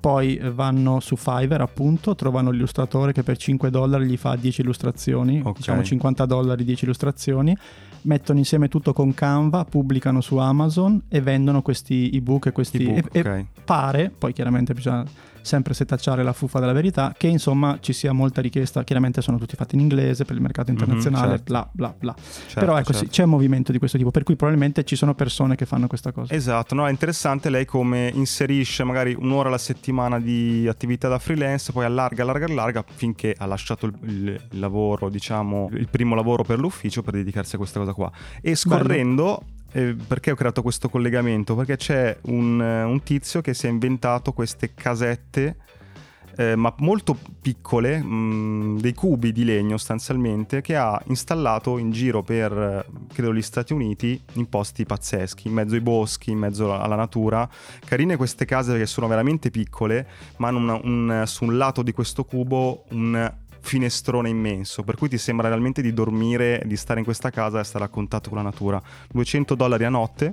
poi 0.01 0.41
vanno 0.53 0.99
su 0.99 1.15
Fiverr 1.15 1.61
appunto, 1.61 2.17
trovano 2.17 2.51
l'illustratore 2.51 3.13
che 3.13 3.23
per 3.23 3.37
5 3.37 3.71
dollari 3.71 4.07
gli 4.07 4.17
fa 4.17 4.35
10 4.35 4.63
illustrazioni, 4.63 5.39
okay. 5.39 5.53
diciamo 5.55 5.85
50 5.85 6.27
dollari 6.27 6.65
10 6.65 6.85
illustrazioni 6.85 7.57
mettono 8.03 8.39
insieme 8.39 8.69
tutto 8.69 8.93
con 8.93 9.15
Canva, 9.15 9.65
pubblicano 9.65 10.21
su 10.21 10.37
Amazon 10.37 11.03
e 11.09 11.21
vendono 11.21 11.63
questi 11.63 12.11
ebook 12.13 12.47
e 12.47 12.53
questi... 12.53 12.85
E-book, 12.85 13.15
e, 13.15 13.21
okay. 13.21 13.41
e 13.41 13.47
pare, 13.65 14.13
poi 14.17 14.33
chiaramente 14.33 14.75
bisogna 14.75 15.05
sempre 15.47 15.73
setacciare 15.73 16.23
la 16.23 16.33
fuffa 16.33 16.61
della 16.61 16.73
verità, 16.73 17.15
che 17.17 17.29
insomma 17.29 17.79
ci 17.81 17.93
sia 17.93 18.13
molta 18.13 18.41
richiesta, 18.41 18.85
chiaramente 18.85 19.23
sono 19.23 19.39
tutti 19.39 19.57
fatti 19.57 19.77
in 19.77 19.81
inglese 19.81 20.25
per 20.25 20.35
il 20.35 20.43
mercato 20.43 20.71
mhm, 20.71 20.79
internazionale, 20.79 21.27
mm-hmm, 21.27 21.37
certo. 21.37 21.53
bla 21.53 21.69
bla 21.73 21.95
bla. 21.99 22.15
Certo, 22.17 22.61
Però 22.61 22.77
ecco, 22.77 22.93
certo. 22.93 23.07
sì, 23.07 23.11
c'è 23.11 23.23
un 23.23 23.31
movimento 23.31 23.73
di 23.73 23.79
questo 23.79 23.97
tipo, 23.97 24.11
per 24.11 24.25
cui 24.25 24.37
probabilmente 24.37 24.85
ci 24.85 24.97
sono 24.97 25.15
persone 25.15 25.55
che 25.55 25.65
fanno 25.65 25.87
questa 25.87 26.13
cosa. 26.13 26.35
Esatto, 26.35 26.75
no, 26.75 26.87
è 26.87 26.91
interessante 26.91 27.49
lei 27.49 27.65
come 27.65 28.11
inserisce 28.13 28.85
magari 28.85 29.17
un'ora 29.19 29.49
alla 29.49 29.59
settimana 29.59 30.21
di 30.21 30.67
attività 30.69 31.09
da 31.09 31.19
freelance, 31.19 31.73
poi 31.73 31.85
allarga, 31.85 32.23
allarga, 32.23 32.47
allarga 32.47 32.85
finché 32.87 33.35
ha 33.37 33.47
lasciato 33.47 33.87
il, 33.87 33.95
il, 34.03 34.41
il 34.51 34.59
lavoro, 34.59 35.09
diciamo, 35.09 35.69
il 35.73 35.89
primo 35.89 36.15
lavoro 36.15 36.43
per 36.43 36.59
l'ufficio 36.59 37.03
per 37.03 37.15
dedicarsi 37.15 37.55
a 37.55 37.59
questa 37.59 37.79
cosa 37.79 37.93
qua. 37.93 38.11
E 38.41 38.55
scorrendo... 38.55 39.25
Bello 39.25 39.56
eh, 39.77 39.95
perché 39.95 40.31
ho 40.31 40.35
creato 40.35 40.63
questo 40.63 40.89
collegamento? 40.89 41.55
Perché 41.55 41.77
c'è 41.77 42.17
un, 42.23 42.63
eh, 42.63 42.83
un 42.83 43.03
tizio 43.03 43.43
che 43.43 43.53
si 43.53 43.67
è 43.67 43.69
inventato 43.69 44.33
queste 44.33 44.73
casette 44.73 45.57
eh, 46.39 46.55
ma 46.55 46.73
molto 46.79 47.17
piccole, 47.41 47.99
mh, 47.99 48.07
mm, 48.07 48.79
dei 48.79 48.93
cubi 48.93 49.33
di 49.33 49.45
legno 49.45 49.77
sostanzialmente, 49.79 50.61
che 50.61 50.77
ha 50.77 51.01
installato 51.07 51.79
in 51.79 51.91
giro 51.91 52.23
per, 52.23 52.87
credo, 53.13 53.35
gli 53.35 53.43
Stati 53.43 53.73
Uniti, 53.73 54.21
in 54.35 54.49
posti 54.49 54.85
pazzeschi, 54.85 55.49
in 55.49 55.55
mezzo 55.55 55.75
ai 55.75 55.81
boschi, 55.81 56.31
in 56.31 56.39
mezzo 56.39 56.75
alla 56.75 56.97
natura. 56.97 57.49
Carine 57.85 58.17
queste 58.17 58.45
case 58.45 58.77
che 58.77 58.87
sono 58.87 59.07
veramente 59.07 59.51
piccole, 59.51 60.07
ma 60.37 60.49
hanno 60.49 60.59
una, 60.59 60.81
un, 60.83 61.23
su 61.27 61.45
un 61.45 61.57
lato 61.57 61.83
di 61.83 61.93
questo 61.93 62.25
cubo 62.25 62.85
un 62.91 63.33
finestrone 63.67 64.29
immenso, 64.29 64.83
per 64.83 64.97
cui 64.97 65.09
ti 65.09 65.19
sembra 65.19 65.49
realmente 65.49 65.83
di 65.83 65.93
dormire, 65.93 66.63
di 66.65 66.77
stare 66.77 67.01
in 67.01 67.05
questa 67.05 67.31
casa 67.31 67.61
e 67.61 67.65
stare 67.65 67.85
a 67.85 67.89
contatto 67.89 68.29
con 68.29 68.39
la 68.39 68.45
natura. 68.45 68.81
200 69.13 69.55
dollari 69.55 69.85
a 69.85 69.89
notte 69.91 70.33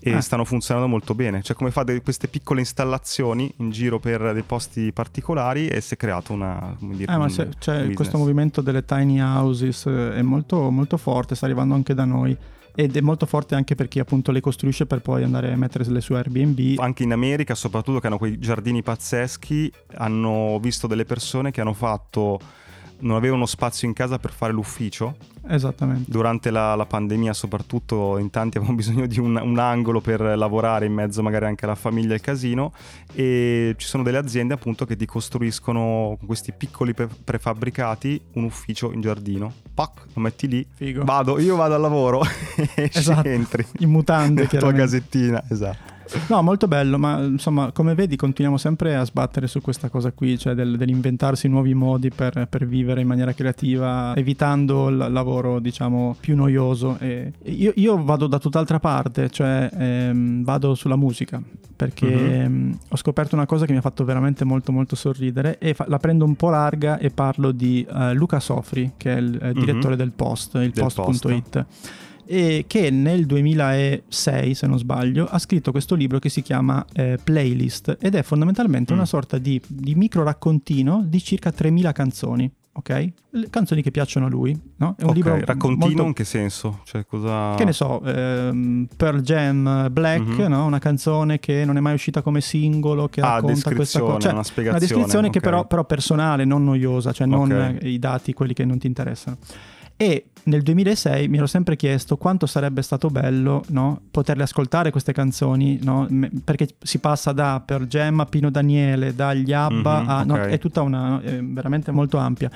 e 0.00 0.12
ah. 0.12 0.20
stanno 0.20 0.44
funzionando 0.44 0.88
molto 0.88 1.14
bene. 1.14 1.42
Cioè, 1.42 1.54
come 1.54 1.70
fa 1.70 1.82
de- 1.82 2.00
queste 2.00 2.28
piccole 2.28 2.60
installazioni 2.60 3.52
in 3.58 3.70
giro 3.70 3.98
per 3.98 4.32
dei 4.32 4.42
posti 4.42 4.92
particolari 4.92 5.68
e 5.68 5.80
si 5.80 5.94
è 5.94 5.96
creato 5.96 6.32
una. 6.32 6.76
Dire, 6.78 7.12
eh, 7.12 7.16
ma 7.16 7.26
c'è, 7.26 7.48
c'è 7.58 7.92
questo 7.92 8.18
movimento 8.18 8.60
delle 8.60 8.84
tiny 8.84 9.20
houses 9.20 9.86
eh, 9.86 10.14
è 10.14 10.22
molto, 10.22 10.70
molto 10.70 10.96
forte, 10.96 11.34
sta 11.34 11.44
arrivando 11.44 11.74
anche 11.74 11.94
da 11.94 12.04
noi 12.04 12.36
ed 12.76 12.94
è 12.94 13.00
molto 13.00 13.26
forte 13.26 13.54
anche 13.54 13.74
per 13.74 13.88
chi 13.88 13.98
appunto 13.98 14.30
le 14.30 14.40
costruisce 14.40 14.86
per 14.86 15.00
poi 15.00 15.24
andare 15.24 15.50
a 15.50 15.56
mettere 15.56 15.82
su 16.00 16.12
Airbnb. 16.12 16.78
Anche 16.78 17.02
in 17.02 17.12
America, 17.12 17.54
soprattutto 17.54 17.98
che 17.98 18.06
hanno 18.06 18.18
quei 18.18 18.38
giardini 18.38 18.82
pazzeschi, 18.82 19.72
hanno 19.94 20.58
visto 20.60 20.86
delle 20.86 21.04
persone 21.04 21.50
che 21.50 21.62
hanno 21.62 21.72
fatto 21.72 22.38
non 23.00 23.16
avevano 23.16 23.46
spazio 23.46 23.86
in 23.86 23.94
casa 23.94 24.18
per 24.18 24.32
fare 24.32 24.52
l'ufficio. 24.52 25.16
Esattamente. 25.48 26.10
Durante 26.10 26.50
la, 26.50 26.74
la 26.74 26.86
pandemia, 26.86 27.32
soprattutto, 27.32 28.18
in 28.18 28.30
tanti 28.30 28.56
avevano 28.58 28.76
bisogno 28.76 29.06
di 29.06 29.18
un, 29.18 29.36
un, 29.36 29.58
angolo 29.58 30.00
per 30.00 30.20
lavorare 30.20 30.86
in 30.86 30.92
mezzo 30.92 31.22
magari 31.22 31.46
anche 31.46 31.64
alla 31.64 31.74
famiglia 31.74 32.10
e 32.10 32.14
al 32.14 32.20
casino. 32.20 32.72
E 33.12 33.74
ci 33.76 33.86
sono 33.86 34.02
delle 34.02 34.18
aziende 34.18 34.54
appunto 34.54 34.84
che 34.84 34.96
ti 34.96 35.06
costruiscono 35.06 36.16
con 36.18 36.26
questi 36.26 36.52
piccoli 36.52 36.94
pre- 36.94 37.08
prefabbricati 37.24 38.20
un 38.34 38.44
ufficio 38.44 38.92
in 38.92 39.00
giardino. 39.00 39.52
Pac, 39.74 40.06
lo 40.12 40.20
metti 40.20 40.48
lì. 40.48 40.66
Figo. 40.74 41.04
Vado, 41.04 41.38
io 41.38 41.56
vado 41.56 41.74
al 41.74 41.80
lavoro 41.80 42.22
e 42.74 42.90
esatto. 42.92 43.28
entri. 43.28 43.64
In 43.78 43.90
mutande, 43.90 44.48
La 44.50 44.58
tua 44.58 44.72
casettina, 44.72 45.42
esatto. 45.48 45.95
No, 46.28 46.42
molto 46.42 46.68
bello, 46.68 46.98
ma 46.98 47.20
insomma, 47.20 47.72
come 47.72 47.94
vedi, 47.94 48.16
continuiamo 48.16 48.58
sempre 48.58 48.96
a 48.96 49.04
sbattere 49.04 49.46
su 49.46 49.60
questa 49.60 49.88
cosa 49.88 50.12
qui, 50.12 50.38
cioè 50.38 50.54
del, 50.54 50.76
dell'inventarsi 50.76 51.48
nuovi 51.48 51.74
modi 51.74 52.10
per, 52.10 52.46
per, 52.48 52.66
vivere 52.66 53.00
in 53.00 53.06
maniera 53.06 53.32
creativa, 53.32 54.14
evitando 54.16 54.88
il 54.88 54.96
lavoro, 54.96 55.58
diciamo, 55.58 56.16
più 56.18 56.36
noioso. 56.36 56.96
E 56.98 57.32
io, 57.44 57.72
io 57.76 58.02
vado 58.02 58.26
da 58.26 58.38
tutt'altra 58.38 58.78
parte, 58.78 59.30
cioè 59.30 59.68
ehm, 59.72 60.44
vado 60.44 60.74
sulla 60.74 60.96
musica, 60.96 61.42
perché 61.74 62.06
uh-huh. 62.06 62.32
ehm, 62.32 62.78
ho 62.88 62.96
scoperto 62.96 63.34
una 63.34 63.46
cosa 63.46 63.66
che 63.66 63.72
mi 63.72 63.78
ha 63.78 63.82
fatto 63.82 64.04
veramente 64.04 64.44
molto 64.44 64.72
molto 64.72 64.96
sorridere 64.96 65.58
e 65.58 65.74
fa- 65.74 65.86
la 65.88 65.98
prendo 65.98 66.24
un 66.24 66.34
po' 66.36 66.50
larga 66.50 66.98
e 66.98 67.10
parlo 67.10 67.52
di 67.52 67.86
uh, 67.88 68.12
Luca 68.12 68.40
Sofri, 68.40 68.92
che 68.96 69.14
è 69.14 69.18
il 69.18 69.38
uh, 69.40 69.52
direttore 69.52 69.94
uh-huh. 69.94 69.96
del 69.96 70.12
Post, 70.12 70.54
il 70.54 70.72
post.it. 70.72 71.50
Post 71.50 72.04
e 72.26 72.64
che 72.66 72.90
nel 72.90 73.24
2006, 73.26 74.54
se 74.54 74.66
non 74.66 74.78
sbaglio, 74.78 75.26
ha 75.26 75.38
scritto 75.38 75.70
questo 75.70 75.94
libro 75.94 76.18
che 76.18 76.28
si 76.28 76.42
chiama 76.42 76.84
eh, 76.92 77.18
Playlist 77.22 77.96
ed 78.00 78.14
è 78.14 78.22
fondamentalmente 78.22 78.92
mm. 78.92 78.96
una 78.96 79.06
sorta 79.06 79.38
di, 79.38 79.60
di 79.66 79.94
micro 79.94 80.22
raccontino 80.22 81.04
di 81.06 81.22
circa 81.22 81.52
3000 81.52 81.92
canzoni 81.92 82.50
ok? 82.76 83.12
Le 83.30 83.50
canzoni 83.50 83.82
che 83.82 83.90
piacciono 83.90 84.26
a 84.26 84.28
lui, 84.28 84.58
no? 84.76 84.94
È 84.98 85.02
un 85.02 85.10
okay. 85.10 85.14
libro 85.14 85.44
raccontino 85.44 85.86
molto... 85.86 86.02
in 86.02 86.12
che 86.12 86.24
senso? 86.24 86.80
Cioè, 86.84 87.06
cosa... 87.06 87.54
Che 87.56 87.64
ne 87.64 87.72
so, 87.72 88.02
ehm, 88.04 88.86
Pearl 88.96 89.20
Jam 89.20 89.88
Black, 89.90 90.22
mm-hmm. 90.22 90.50
no? 90.50 90.66
Una 90.66 90.78
canzone 90.78 91.38
che 91.38 91.64
non 91.64 91.76
è 91.76 91.80
mai 91.80 91.94
uscita 91.94 92.22
come 92.22 92.40
singolo, 92.40 93.08
che 93.08 93.20
ah, 93.22 93.34
racconta 93.34 93.74
questa 93.74 94.00
cosa. 94.00 94.18
Cioè, 94.18 94.32
una 94.32 94.42
spiegazione. 94.42 94.68
Una 94.68 94.78
descrizione 94.78 95.28
okay. 95.28 95.30
che 95.30 95.40
però, 95.40 95.66
però, 95.66 95.84
personale, 95.84 96.44
non 96.44 96.64
noiosa, 96.64 97.12
cioè 97.12 97.26
non 97.26 97.50
okay. 97.50 97.92
i 97.92 97.98
dati, 97.98 98.32
quelli 98.34 98.52
che 98.52 98.64
non 98.64 98.78
ti 98.78 98.86
interessano. 98.86 99.38
E 99.96 100.26
nel 100.44 100.62
2006 100.62 101.26
mi 101.28 101.38
ero 101.38 101.46
sempre 101.46 101.74
chiesto 101.74 102.16
quanto 102.16 102.46
sarebbe 102.46 102.82
stato 102.82 103.08
bello 103.08 103.64
no, 103.68 104.00
poterle 104.10 104.42
ascoltare 104.42 104.90
queste 104.90 105.12
canzoni, 105.12 105.78
no, 105.82 106.06
perché 106.44 106.68
si 106.78 106.98
passa 106.98 107.32
da 107.32 107.62
Per 107.64 107.86
Gemma, 107.86 108.26
Pino 108.26 108.50
Daniele, 108.50 109.14
dagli 109.14 109.52
ABBA, 109.52 109.98
mm-hmm, 109.98 110.08
a, 110.08 110.20
okay. 110.20 110.26
no, 110.26 110.36
è 110.44 110.58
tutta 110.58 110.82
una, 110.82 111.20
è 111.20 111.42
veramente 111.42 111.90
molto 111.90 112.18
ampia. 112.18 112.50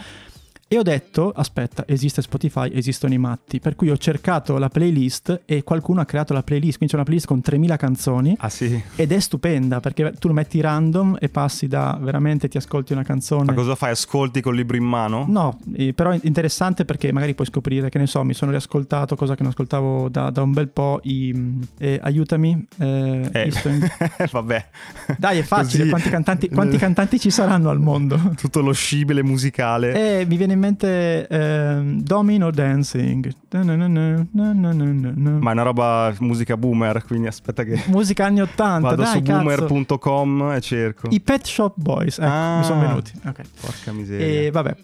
E 0.72 0.78
ho 0.78 0.84
detto, 0.84 1.32
aspetta, 1.34 1.82
esiste 1.84 2.22
Spotify, 2.22 2.70
esistono 2.72 3.12
i 3.12 3.18
matti, 3.18 3.58
per 3.58 3.74
cui 3.74 3.90
ho 3.90 3.96
cercato 3.96 4.56
la 4.56 4.68
playlist 4.68 5.40
e 5.44 5.64
qualcuno 5.64 6.00
ha 6.00 6.04
creato 6.04 6.32
la 6.32 6.44
playlist, 6.44 6.76
quindi 6.76 6.86
c'è 6.86 6.94
una 6.94 7.02
playlist 7.02 7.26
con 7.26 7.40
3000 7.40 7.76
canzoni. 7.76 8.36
Ah 8.38 8.48
sì? 8.48 8.80
Ed 8.94 9.10
è 9.10 9.18
stupenda 9.18 9.80
perché 9.80 10.12
tu 10.16 10.28
lo 10.28 10.34
metti 10.34 10.60
random 10.60 11.16
e 11.18 11.28
passi 11.28 11.66
da 11.66 11.98
veramente 12.00 12.46
ti 12.46 12.56
ascolti 12.56 12.92
una 12.92 13.02
canzone. 13.02 13.46
Ma 13.46 13.54
cosa 13.54 13.74
fai? 13.74 13.90
Ascolti 13.90 14.40
col 14.40 14.54
libro 14.54 14.76
in 14.76 14.84
mano? 14.84 15.24
No, 15.26 15.58
eh, 15.74 15.92
però 15.92 16.10
è 16.10 16.20
interessante 16.22 16.84
perché 16.84 17.10
magari 17.10 17.34
puoi 17.34 17.48
scoprire, 17.48 17.88
che 17.88 17.98
ne 17.98 18.06
so, 18.06 18.22
mi 18.22 18.32
sono 18.32 18.52
riascoltato, 18.52 19.16
cosa 19.16 19.34
che 19.34 19.42
non 19.42 19.50
ascoltavo 19.50 20.08
da, 20.08 20.30
da 20.30 20.42
un 20.42 20.52
bel 20.52 20.68
po', 20.68 21.00
i, 21.02 21.34
eh, 21.78 21.98
aiutami. 22.00 22.64
Eh, 22.78 23.28
eh. 23.32 23.52
vabbè. 24.30 24.68
Dai, 25.18 25.38
è 25.38 25.42
facile, 25.42 25.88
quanti 25.88 26.10
cantanti, 26.10 26.48
quanti 26.48 26.76
cantanti, 26.76 27.18
ci 27.18 27.30
saranno 27.30 27.70
al 27.70 27.80
mondo? 27.80 28.34
Tutto 28.36 28.60
lo 28.60 28.70
scibile 28.70 29.24
musicale. 29.24 30.20
Eh, 30.20 30.26
mi 30.26 30.36
viene 30.36 30.52
in 30.52 30.58
mente 30.60 31.26
eh, 31.26 31.80
Domino 32.02 32.50
Dancing. 32.50 33.32
Ma 35.40 35.50
è 35.50 35.52
una 35.52 35.62
roba 35.62 36.14
musica 36.20 36.56
boomer, 36.56 37.04
quindi 37.04 37.26
aspetta 37.26 37.64
che... 37.64 37.82
Musica 37.86 38.26
anni 38.26 38.40
80, 38.40 38.88
Vado 38.88 39.02
dai, 39.02 39.12
su 39.12 39.20
boomer.com 39.20 40.52
e 40.52 40.60
cerco. 40.60 41.08
I 41.10 41.20
Pet 41.20 41.44
Shop 41.44 41.74
Boys, 41.76 42.18
ecco, 42.18 42.28
ah, 42.30 42.58
mi 42.58 42.64
sono 42.64 42.80
venuti. 42.80 43.12
Okay. 43.26 43.44
Porca 43.60 43.92
miseria. 43.92 44.46
E 44.46 44.50
vabbè. 44.50 44.76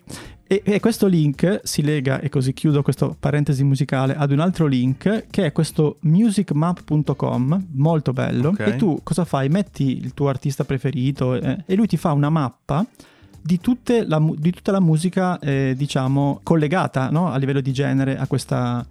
E, 0.49 0.63
e, 0.65 0.79
questo 0.79 1.09
link 1.09 1.61
si 1.65 1.83
lega, 1.83 2.21
e 2.21 2.29
così 2.29 2.53
chiudo 2.53 2.83
questa 2.83 3.09
parentesi 3.19 3.65
musicale, 3.65 4.15
ad 4.15 4.31
un 4.31 4.39
altro 4.39 4.67
link 4.67 5.27
che 5.29 5.45
è 5.45 5.53
questo 5.53 5.99
musicmap.com, 6.01 7.67
molto 7.73 8.13
bello. 8.13 8.51
Okay. 8.51 8.75
E 8.75 8.77
tu 8.77 9.01
cosa 9.03 9.25
fai? 9.25 9.49
Metti 9.49 9.99
il 9.99 10.15
tuo 10.15 10.29
artista 10.29 10.65
preferito 10.65 11.35
eh, 11.35 11.65
e 11.67 11.75
lui 11.75 11.89
ti 11.89 11.97
fa 11.97 12.13
una 12.13 12.31
mappa 12.31 12.87
di, 13.47 13.61
la, 14.07 14.21
di 14.37 14.51
tutta 14.51 14.73
la 14.73 14.81
musica, 14.81 15.39
eh, 15.39 15.75
diciamo, 15.77 16.41
collegata 16.43 17.11
no? 17.11 17.31
a 17.31 17.37
livello 17.37 17.61
di 17.61 17.73
genere 17.73 18.19
a 18.19 18.27
questa, 18.27 18.85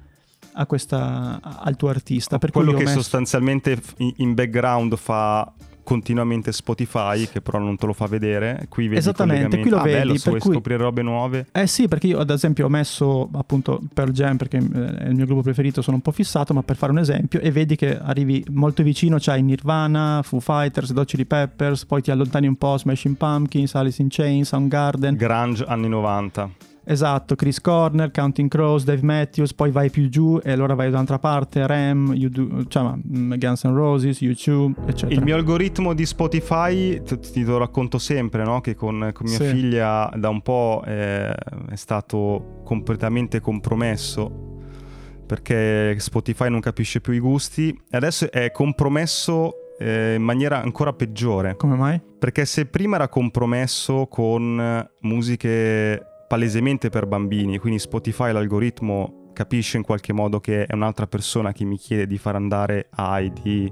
a 0.54 0.66
questa, 0.66 1.40
al 1.42 1.76
tuo 1.76 1.90
artista. 1.90 2.38
Per 2.38 2.52
Quello 2.52 2.74
che 2.74 2.86
messo... 2.86 3.02
sostanzialmente 3.02 3.80
in 3.98 4.34
background 4.34 4.96
fa 4.96 5.52
continuamente 5.86 6.52
Spotify 6.52 7.26
che 7.30 7.40
però 7.40 7.60
non 7.60 7.78
te 7.78 7.86
lo 7.86 7.94
fa 7.94 8.08
vedere 8.08 8.66
qui 8.68 8.88
vedi 8.88 9.00
esattamente 9.00 9.60
qui 9.60 9.70
lo 9.70 9.78
ah, 9.78 9.84
vedi 9.84 9.98
bello, 10.00 10.16
per 10.22 10.38
cui... 10.40 10.54
scoprire 10.54 10.78
robe 10.84 11.02
nuove. 11.02 11.48
Eh 11.54 11.68
sì 11.68 11.88
perché 11.88 12.08
io 12.08 12.20
ad 12.20 12.30
esempio 12.30 12.66
ho 12.66 12.70
messo 12.70 13.30
appunto 13.34 13.82
per 13.94 14.12
Jam 14.12 14.36
perché 14.36 14.58
eh, 14.58 14.98
è 14.98 15.08
il 15.08 15.16
mio 15.16 15.26
gruppo 15.26 15.44
preferito 15.44 15.82
sono 15.82 15.96
un 15.96 16.02
po' 16.02 16.12
fissato 16.12 16.54
ma 16.54 16.64
per 16.64 16.76
fare 16.76 16.92
un 16.92 16.98
esempio 16.98 17.40
e 17.40 17.52
vedi 17.52 17.76
che 17.76 17.98
arrivi 17.98 18.44
molto 18.50 18.84
vicino 18.84 19.18
c'hai 19.20 19.42
Nirvana 19.42 20.22
Foo 20.24 20.40
Fighters 20.40 20.92
Dodge 20.92 21.12
Chili 21.12 21.26
Peppers 21.26 21.86
poi 21.86 22.02
ti 22.02 22.12
allontani 22.12 22.48
un 22.48 22.56
po' 22.56 22.78
Smashing 22.78 23.16
Pumpkins 23.16 23.76
Alice 23.76 24.02
in 24.02 24.10
Chains 24.10 24.48
Soundgarden. 24.48 25.16
Grunge 25.16 25.64
anni 25.66 25.88
90 25.88 26.74
Esatto, 26.86 27.36
Chris 27.36 27.60
Corner, 27.60 28.12
Counting 28.12 28.48
Crows, 28.48 28.84
Dave 28.84 29.02
Matthews, 29.02 29.54
poi 29.54 29.72
vai 29.72 29.90
più 29.90 30.08
giù 30.08 30.40
e 30.44 30.52
allora 30.52 30.76
vai 30.76 30.88
da 30.88 30.98
un'altra 30.98 31.18
parte, 31.18 31.66
Ram, 31.66 32.14
do, 32.14 32.66
cioè, 32.68 32.94
Guns 33.04 33.64
N' 33.64 33.74
Roses, 33.74 34.22
YouTube, 34.22 34.80
eccetera. 34.86 35.20
Il 35.20 35.24
mio 35.24 35.36
algoritmo 35.36 35.94
di 35.94 36.06
Spotify, 36.06 37.02
ti, 37.02 37.20
ti 37.20 37.44
lo 37.44 37.58
racconto 37.58 37.98
sempre, 37.98 38.44
no? 38.44 38.62
che 38.62 38.76
con, 38.76 39.10
con 39.14 39.28
mia 39.28 39.38
sì. 39.38 39.46
figlia 39.46 40.12
da 40.16 40.30
un 40.30 40.42
po' 40.42 40.84
è, 40.86 41.34
è 41.70 41.76
stato 41.76 42.62
completamente 42.64 43.40
compromesso 43.40 44.54
perché 45.26 45.96
Spotify 45.98 46.50
non 46.50 46.60
capisce 46.60 47.02
più 47.02 47.14
i 47.14 47.20
gusti 47.20 47.70
e 47.70 47.98
adesso 47.98 48.32
è 48.32 48.52
compromesso 48.52 49.54
eh, 49.80 50.14
in 50.14 50.22
maniera 50.22 50.62
ancora 50.62 50.94
peggiore. 50.94 51.56
Come 51.56 51.76
mai? 51.76 52.00
Perché 52.20 52.46
se 52.46 52.66
prima 52.68 52.96
era 52.96 53.08
compromesso 53.08 54.08
con 54.08 54.88
musiche 55.02 56.15
palesemente 56.28 56.90
per 56.90 57.06
bambini, 57.06 57.58
quindi 57.58 57.80
Spotify 57.80 58.32
l'algoritmo 58.32 59.32
capisce 59.34 59.78
in 59.78 59.84
qualche 59.84 60.14
modo 60.14 60.40
che 60.40 60.66
è 60.66 60.74
un'altra 60.74 61.08
persona 61.08 61.52
che 61.52 61.66
mi 61.66 61.78
chiede 61.78 62.08
di 62.08 62.18
far 62.18 62.36
andare 62.36 62.88
AI 62.92 63.32
di 63.32 63.72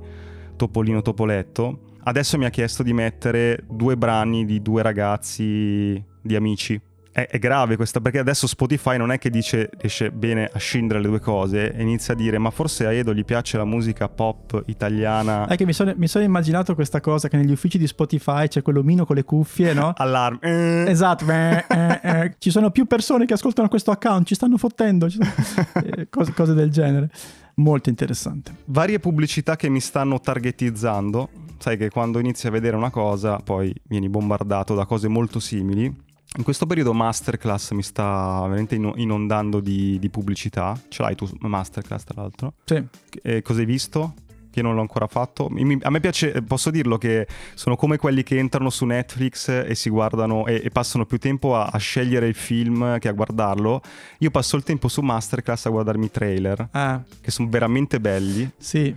Topolino 0.55 1.01
Topoletto. 1.01 1.91
Adesso 2.03 2.38
mi 2.38 2.45
ha 2.45 2.50
chiesto 2.50 2.83
di 2.83 2.93
mettere 2.93 3.63
due 3.69 3.95
brani 3.95 4.45
di 4.45 4.62
due 4.62 4.81
ragazzi 4.81 6.03
di 6.22 6.36
amici 6.36 6.79
è, 7.13 7.27
è, 7.29 7.38
grave 7.38 7.75
questa 7.75 8.01
perché 8.01 8.17
adesso 8.17 8.48
Spotify 8.48 8.98
non 8.98 9.12
è 9.12 9.20
che 9.20 9.29
dice 9.29 9.70
riesce 9.77 10.12
bene 10.12 10.50
a 10.51 10.58
scindere 10.58 11.00
le 11.00 11.08
due 11.08 11.20
cose 11.20 11.72
e 11.72 11.82
inizia 11.82 12.15
a 12.15 12.17
dire 12.17 12.39
ma 12.39 12.50
forse 12.50 12.88
a 12.88 12.91
Edo 12.91 13.13
gli 13.13 13.24
piace 13.24 13.55
la 13.55 13.65
musica 13.65 14.10
pop 14.10 14.63
italiana 14.65 15.46
è 15.46 15.55
che 15.55 15.65
mi 15.65 15.74
sono, 15.74 15.93
mi 15.96 16.08
sono 16.08 16.25
immaginato 16.25 16.74
questa 16.74 17.00
cosa 17.01 17.27
che 17.29 17.38
negli 17.38 17.51
uffici 17.51 17.77
di 17.77 17.86
Spotify 17.86 18.48
c'è 18.48 18.63
quell'omino 18.63 19.05
con 19.05 19.15
le 19.15 19.24
cuffie 19.24 19.74
no? 19.74 19.93
allarme 19.96 20.39
eh. 20.41 20.86
esatto 20.89 21.25
eh, 21.29 21.63
eh, 21.70 22.00
eh. 22.01 22.36
ci 22.39 22.50
sono 22.50 22.72
più 22.72 22.86
persone 22.86 23.25
che 23.25 23.34
ascoltano 23.34 23.67
questo 23.67 23.91
account 23.91 24.25
ci 24.25 24.36
stanno 24.36 24.58
fottendo 24.58 25.10
ci 25.10 25.20
sono... 25.22 25.32
Eh, 25.84 26.08
cose, 26.10 26.34
cose 26.34 26.53
del 26.53 26.72
genere 26.72 27.10
molto 27.55 27.89
interessante 27.89 28.55
varie 28.65 29.00
pubblicità 29.00 29.55
che 29.55 29.70
mi 29.70 29.79
stanno 29.79 30.20
targetizzando 30.20 31.29
sai 31.58 31.77
che 31.77 31.89
quando 31.89 32.20
inizi 32.20 32.48
a 32.48 32.51
vedere 32.51 32.75
una 32.75 32.89
cosa 32.89 33.38
poi 33.38 33.74
vieni 33.84 34.10
bombardato 34.10 34.74
da 34.75 34.86
cose 34.86 35.08
molto 35.08 35.39
simili 35.39 36.12
in 36.37 36.43
questo 36.43 36.65
periodo 36.65 36.93
Masterclass 36.93 37.71
mi 37.71 37.83
sta 37.83 38.41
veramente 38.41 38.75
inondando 38.75 39.59
di, 39.59 39.99
di 39.99 40.09
pubblicità. 40.09 40.79
Ce 40.87 41.01
l'hai 41.01 41.15
tu 41.15 41.29
Masterclass 41.41 42.03
tra 42.03 42.21
l'altro? 42.21 42.53
Sì. 42.65 42.83
E 43.21 43.41
cosa 43.41 43.59
hai 43.59 43.65
visto? 43.65 44.13
Che 44.49 44.61
non 44.61 44.75
l'ho 44.75 44.81
ancora 44.81 45.07
fatto. 45.07 45.49
a 45.81 45.89
me 45.89 45.99
piace, 45.99 46.41
posso 46.43 46.69
dirlo, 46.69 46.97
che 46.97 47.27
sono 47.55 47.75
come 47.75 47.97
quelli 47.97 48.23
che 48.23 48.37
entrano 48.37 48.69
su 48.69 48.85
Netflix 48.85 49.47
e 49.47 49.73
si 49.73 49.89
guardano 49.89 50.45
e, 50.45 50.61
e 50.63 50.69
passano 50.69 51.05
più 51.05 51.17
tempo 51.17 51.55
a, 51.55 51.65
a, 51.65 51.77
scegliere 51.77 52.27
il 52.27 52.35
film 52.35 52.99
che 52.99 53.07
a 53.07 53.13
guardarlo. 53.13 53.81
Io 54.19 54.31
passo 54.31 54.55
il 54.55 54.63
tempo 54.63 54.87
su 54.87 55.01
Masterclass 55.01 55.65
a 55.65 55.69
guardarmi 55.69 56.05
i 56.05 56.11
trailer, 56.11 56.67
ah. 56.71 57.01
che 57.19 57.31
sono 57.31 57.47
veramente 57.49 57.99
belli. 57.99 58.49
Sì, 58.57 58.95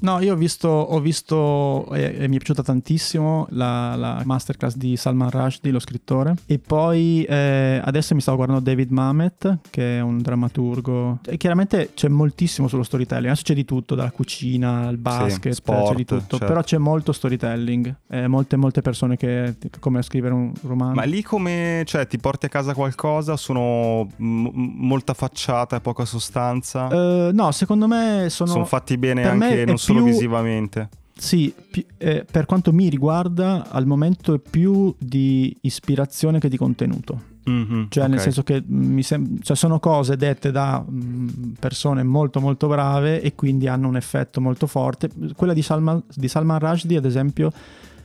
No, 0.00 0.20
io 0.20 0.34
ho 0.34 0.36
visto, 0.36 0.68
ho 0.68 1.00
visto 1.00 1.92
e, 1.92 2.16
e 2.18 2.28
mi 2.28 2.34
è 2.34 2.38
piaciuta 2.38 2.62
tantissimo 2.62 3.46
la, 3.50 3.94
la, 3.96 4.22
masterclass 4.24 4.76
di 4.76 4.96
Salman 4.96 5.30
Rushdie, 5.30 5.72
lo 5.72 5.78
scrittore. 5.78 6.34
E 6.46 6.58
poi 6.58 7.24
eh, 7.24 7.80
adesso 7.82 8.14
mi 8.14 8.20
stavo 8.20 8.36
guardando 8.36 8.62
David 8.62 8.90
Mamet, 8.90 9.58
che 9.70 9.98
è 9.98 10.00
un 10.00 10.18
drammaturgo. 10.18 11.20
E 11.26 11.36
chiaramente 11.36 11.90
c'è 11.94 12.08
moltissimo 12.08 12.68
sullo 12.68 12.82
storytelling. 12.82 13.26
Adesso 13.26 13.42
c'è 13.44 13.54
di 13.54 13.64
tutto, 13.64 13.94
dalla 13.94 14.10
cucina 14.10 14.86
al 14.86 14.98
basket, 14.98 15.52
sì, 15.52 15.60
sport, 15.60 15.90
c'è 15.90 15.94
di 15.94 16.04
tutto. 16.04 16.36
Certo. 16.36 16.46
Però 16.46 16.62
c'è 16.62 16.78
molto 16.78 17.12
storytelling. 17.12 17.94
Eh, 18.08 18.26
molte, 18.26 18.56
molte 18.56 18.82
persone 18.82 19.16
che 19.16 19.56
come 19.80 20.02
scrivere 20.02 20.34
un 20.34 20.52
romanzo. 20.62 20.94
Ma 20.94 21.04
lì 21.04 21.22
come, 21.22 21.82
cioè, 21.86 22.06
ti 22.06 22.18
porti 22.18 22.46
a 22.46 22.48
casa 22.48 22.74
qualcosa? 22.74 23.36
Sono 23.36 24.08
m- 24.16 24.50
molta 24.54 25.14
facciata 25.14 25.76
e 25.76 25.80
poca 25.80 26.04
sostanza? 26.04 26.86
Uh, 26.86 27.30
no, 27.32 27.50
secondo 27.52 27.86
me 27.86 28.26
sono... 28.28 28.50
Sono 28.50 28.64
fatti 28.64 28.98
bene 28.98 29.26
anche, 29.26 29.64
non 29.64 29.78
solo 29.86 30.02
più... 30.02 30.12
visivamente. 30.12 30.88
Sì, 31.18 31.52
eh, 31.96 32.26
per 32.30 32.44
quanto 32.44 32.72
mi 32.72 32.90
riguarda, 32.90 33.70
al 33.70 33.86
momento 33.86 34.34
è 34.34 34.38
più 34.38 34.94
di 34.98 35.56
ispirazione 35.62 36.38
che 36.38 36.48
di 36.48 36.58
contenuto. 36.58 37.34
Mm-hmm, 37.48 37.84
cioè, 37.88 38.02
okay. 38.02 38.08
nel 38.08 38.20
senso 38.20 38.42
che 38.42 38.62
mi 38.66 39.02
sem- 39.02 39.40
cioè, 39.40 39.56
sono 39.56 39.78
cose 39.78 40.16
dette 40.16 40.50
da 40.50 40.84
mh, 40.86 40.94
mm, 40.94 41.52
persone 41.60 42.02
molto 42.02 42.40
molto 42.40 42.66
brave 42.66 43.22
e 43.22 43.34
quindi 43.34 43.68
hanno 43.68 43.88
un 43.88 43.96
effetto 43.96 44.40
molto 44.40 44.66
forte. 44.66 45.08
Quella 45.34 45.52
di 45.54 45.62
Salman, 45.62 46.02
di 46.12 46.28
Salman 46.28 46.58
Rushdie, 46.58 46.98
ad 46.98 47.04
esempio, 47.04 47.52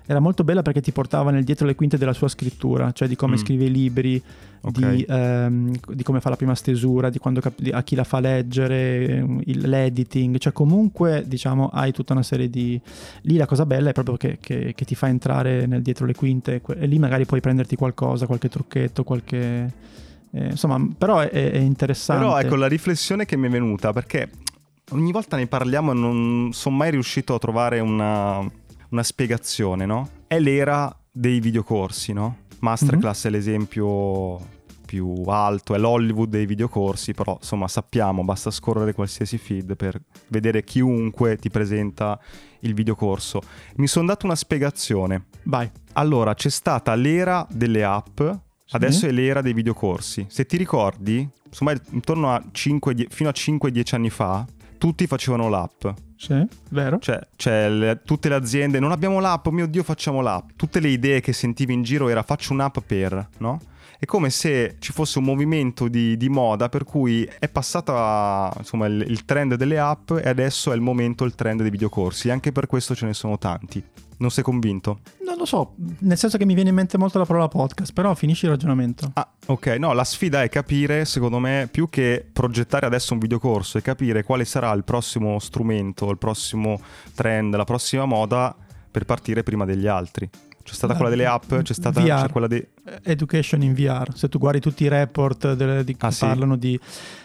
era 0.06 0.20
molto 0.20 0.44
bella 0.44 0.62
perché 0.62 0.82
ti 0.82 0.92
portava 0.92 1.32
nel 1.32 1.44
dietro 1.44 1.66
le 1.66 1.76
quinte 1.76 1.98
della 1.98 2.14
sua 2.14 2.28
scrittura, 2.28 2.92
cioè 2.92 3.08
di 3.08 3.16
come 3.16 3.36
mm. 3.36 3.38
scrive 3.38 3.66
i 3.66 3.72
libri, 3.72 4.22
okay. 4.62 4.96
di, 4.96 5.06
ehm, 5.08 5.76
di, 5.94 6.04
come 6.04 6.20
fa 6.20 6.30
la 6.30 6.36
prima 6.36 6.56
stesura, 6.56 7.10
di 7.10 7.20
quando 7.20 7.40
cap- 7.40 7.60
a 7.72 7.84
chi 7.84 7.96
la 7.96 8.04
fa 8.04 8.20
leggere, 8.20 9.26
il, 9.46 9.70
l'editing, 9.70 10.38
cioè 10.38 10.52
comunque 10.54 11.24
diciamo 11.26 11.70
hai 11.70 11.92
tutta 11.92 12.14
una 12.14 12.24
serie 12.24 12.50
di... 12.50 12.80
Lì 13.22 13.38
la 13.38 13.46
cosa 13.46 13.66
bella 13.66 13.90
è 13.90 13.94
proprio 13.94 14.18
che, 14.18 14.38
che, 14.40 14.74
che 14.76 14.86
ti 14.86 14.96
fa 14.96 15.08
entrare 15.08 15.66
nel 15.66 15.82
dietro 15.82 16.06
le 16.06 16.16
quinte 16.16 16.62
e 16.66 16.86
lì 16.86 17.00
magari 17.00 17.26
puoi 17.26 17.40
prenderti 17.40 17.76
qualcosa, 17.76 18.26
qualche 18.26 18.50
trucchetto, 18.50 19.04
qualche... 19.04 19.90
Eh, 20.34 20.46
insomma, 20.46 20.86
però 20.98 21.20
è, 21.20 21.30
è 21.30 21.58
interessante. 21.58 22.24
Però 22.24 22.40
ecco 22.40 22.56
la 22.56 22.68
riflessione 22.68 23.26
che 23.26 23.36
mi 23.36 23.48
è 23.48 23.50
venuta 23.50 23.92
perché 23.92 24.30
ogni 24.92 25.12
volta 25.12 25.38
ne 25.38 25.48
parliamo 25.48 25.92
e 25.92 25.96
non 25.96 26.50
sono 26.54 26.76
mai 26.76 26.92
riuscito 26.92 27.36
a 27.36 27.40
trovare 27.40 27.80
una 27.80 28.50
una 28.92 29.04
spiegazione, 29.04 29.86
no? 29.86 30.10
È 30.28 30.40
l'era 30.40 30.96
dei 31.12 31.40
videocorsi, 31.40 32.14
no? 32.14 32.38
Masterclass 32.60 33.26
mm-hmm. 33.26 33.34
è 33.34 33.38
l'esempio 33.38 34.60
più 34.92 35.24
alto, 35.28 35.74
è 35.74 35.78
l'Hollywood 35.78 36.30
dei 36.30 36.46
videocorsi, 36.46 37.14
però 37.14 37.38
insomma 37.40 37.70
sappiamo, 37.70 38.26
basta 38.26 38.52
scorrere 38.52 38.94
qualsiasi 38.94 39.38
feed 39.38 39.78
per 39.78 40.00
vedere 40.28 40.66
chiunque 40.66 41.38
ti 41.38 41.50
presenta 41.50 42.20
il 42.60 42.74
videocorso. 42.74 43.42
Mi 43.76 43.88
sono 43.88 44.08
dato 44.08 44.26
una 44.26 44.36
spiegazione. 44.36 45.28
Vai. 45.44 45.72
Allora, 45.94 46.34
c'è 46.34 46.50
stata 46.50 46.94
l'era 46.96 47.48
delle 47.50 47.86
app, 47.86 48.20
adesso 48.72 49.06
è 49.06 49.12
l'era 49.12 49.42
dei 49.42 49.54
videocorsi. 49.54 50.26
Se 50.28 50.46
ti 50.46 50.58
ricordi, 50.58 51.28
insomma, 51.46 51.74
intorno 51.92 52.34
a 52.34 52.44
5, 52.52 53.08
fino 53.10 53.30
a 53.30 53.34
5-10 53.34 53.96
anni 53.96 54.10
fa, 54.10 54.46
tutti 54.82 55.06
facevano 55.06 55.48
l'app. 55.48 55.86
Sì, 56.18 56.44
vero. 56.70 56.98
Cioè, 56.98 57.28
cioè 57.36 57.70
le, 57.70 58.02
tutte 58.04 58.30
le 58.30 58.34
aziende, 58.34 58.80
non 58.80 58.92
abbiamo 58.92 59.20
l'app, 59.20 59.46
oh 59.46 59.52
mio 59.52 59.68
Dio, 59.68 59.84
facciamo 59.84 60.22
l'app. 60.22 60.50
Tutte 60.56 60.80
le 60.80 60.88
idee 60.88 61.22
che 61.22 61.34
sentivi 61.34 61.72
in 61.72 61.84
giro 61.84 62.10
era 62.10 62.24
faccio 62.24 62.52
un'app 62.54 62.80
per, 62.84 63.30
no? 63.38 63.60
È 64.00 64.06
come 64.06 64.32
se 64.32 64.78
ci 64.80 64.92
fosse 64.92 65.20
un 65.20 65.26
movimento 65.26 65.88
di, 65.88 66.18
di 66.18 66.30
moda 66.30 66.68
per 66.68 66.84
cui 66.84 67.30
è 67.38 67.48
passata 67.48 68.52
insomma, 68.58 68.88
il, 68.88 69.06
il, 69.08 69.24
trend 69.24 69.54
delle 69.54 69.78
app 69.78 70.14
e 70.14 70.28
adesso 70.28 70.72
è 70.72 70.76
il 70.76 70.82
momento 70.82 71.26
il 71.26 71.36
trend 71.36 71.62
dei 71.62 71.70
videocorsi. 71.70 72.32
Anche 72.32 72.52
per 72.52 72.66
questo 72.66 72.96
ce 72.96 73.06
ne 73.06 73.14
sono 73.14 73.38
tanti. 73.38 73.84
Non 74.22 74.30
sei 74.30 74.44
convinto? 74.44 75.00
Non 75.26 75.36
lo 75.36 75.46
so, 75.46 75.74
nel 76.02 76.16
senso 76.16 76.38
che 76.38 76.46
mi 76.46 76.54
viene 76.54 76.70
in 76.70 76.76
mente 76.76 76.96
molto 76.96 77.18
la 77.18 77.26
parola 77.26 77.48
podcast, 77.48 77.92
però 77.92 78.14
finisci 78.14 78.46
il 78.46 78.52
ragionamento. 78.52 79.10
Ah, 79.16 79.28
ok. 79.48 79.66
No, 79.80 79.94
la 79.94 80.04
sfida 80.04 80.44
è 80.44 80.50
capire, 80.50 81.06
secondo 81.06 81.40
me, 81.40 81.68
più 81.72 81.90
che 81.90 82.24
progettare 82.32 82.86
adesso 82.86 83.14
un 83.14 83.20
videocorso, 83.20 83.80
è 83.80 83.82
capire 83.82 84.24
quale 84.24 84.46
sarà 84.46 84.72
il 84.74 84.84
prossimo 84.84 85.40
strumento, 85.40 86.12
il 86.12 86.20
prossimo 86.20 86.80
trend, 87.16 87.56
la 87.56 87.64
prossima 87.64 88.06
moda 88.06 88.56
per 88.92 89.06
partire 89.06 89.42
prima 89.42 89.66
degli 89.66 89.88
altri. 89.88 90.30
C'è 90.64 90.74
stata 90.74 90.96
quella 90.96 91.10
delle 91.10 91.26
app, 91.26 91.54
c'è 91.54 91.74
stata 91.74 92.02
VR, 92.02 92.22
c'è 92.22 92.30
quella 92.30 92.48
di... 92.48 92.66
Education 93.04 93.62
in 93.62 93.74
VR, 93.74 94.16
se 94.16 94.30
tu 94.30 94.40
guardi 94.40 94.60
tutti 94.60 94.84
i 94.84 94.88
report 94.88 95.54
delle, 95.54 95.84
di, 95.84 95.96
ah, 96.00 96.12
parlano 96.18 96.54
sì? 96.54 96.60
di... 96.60 96.80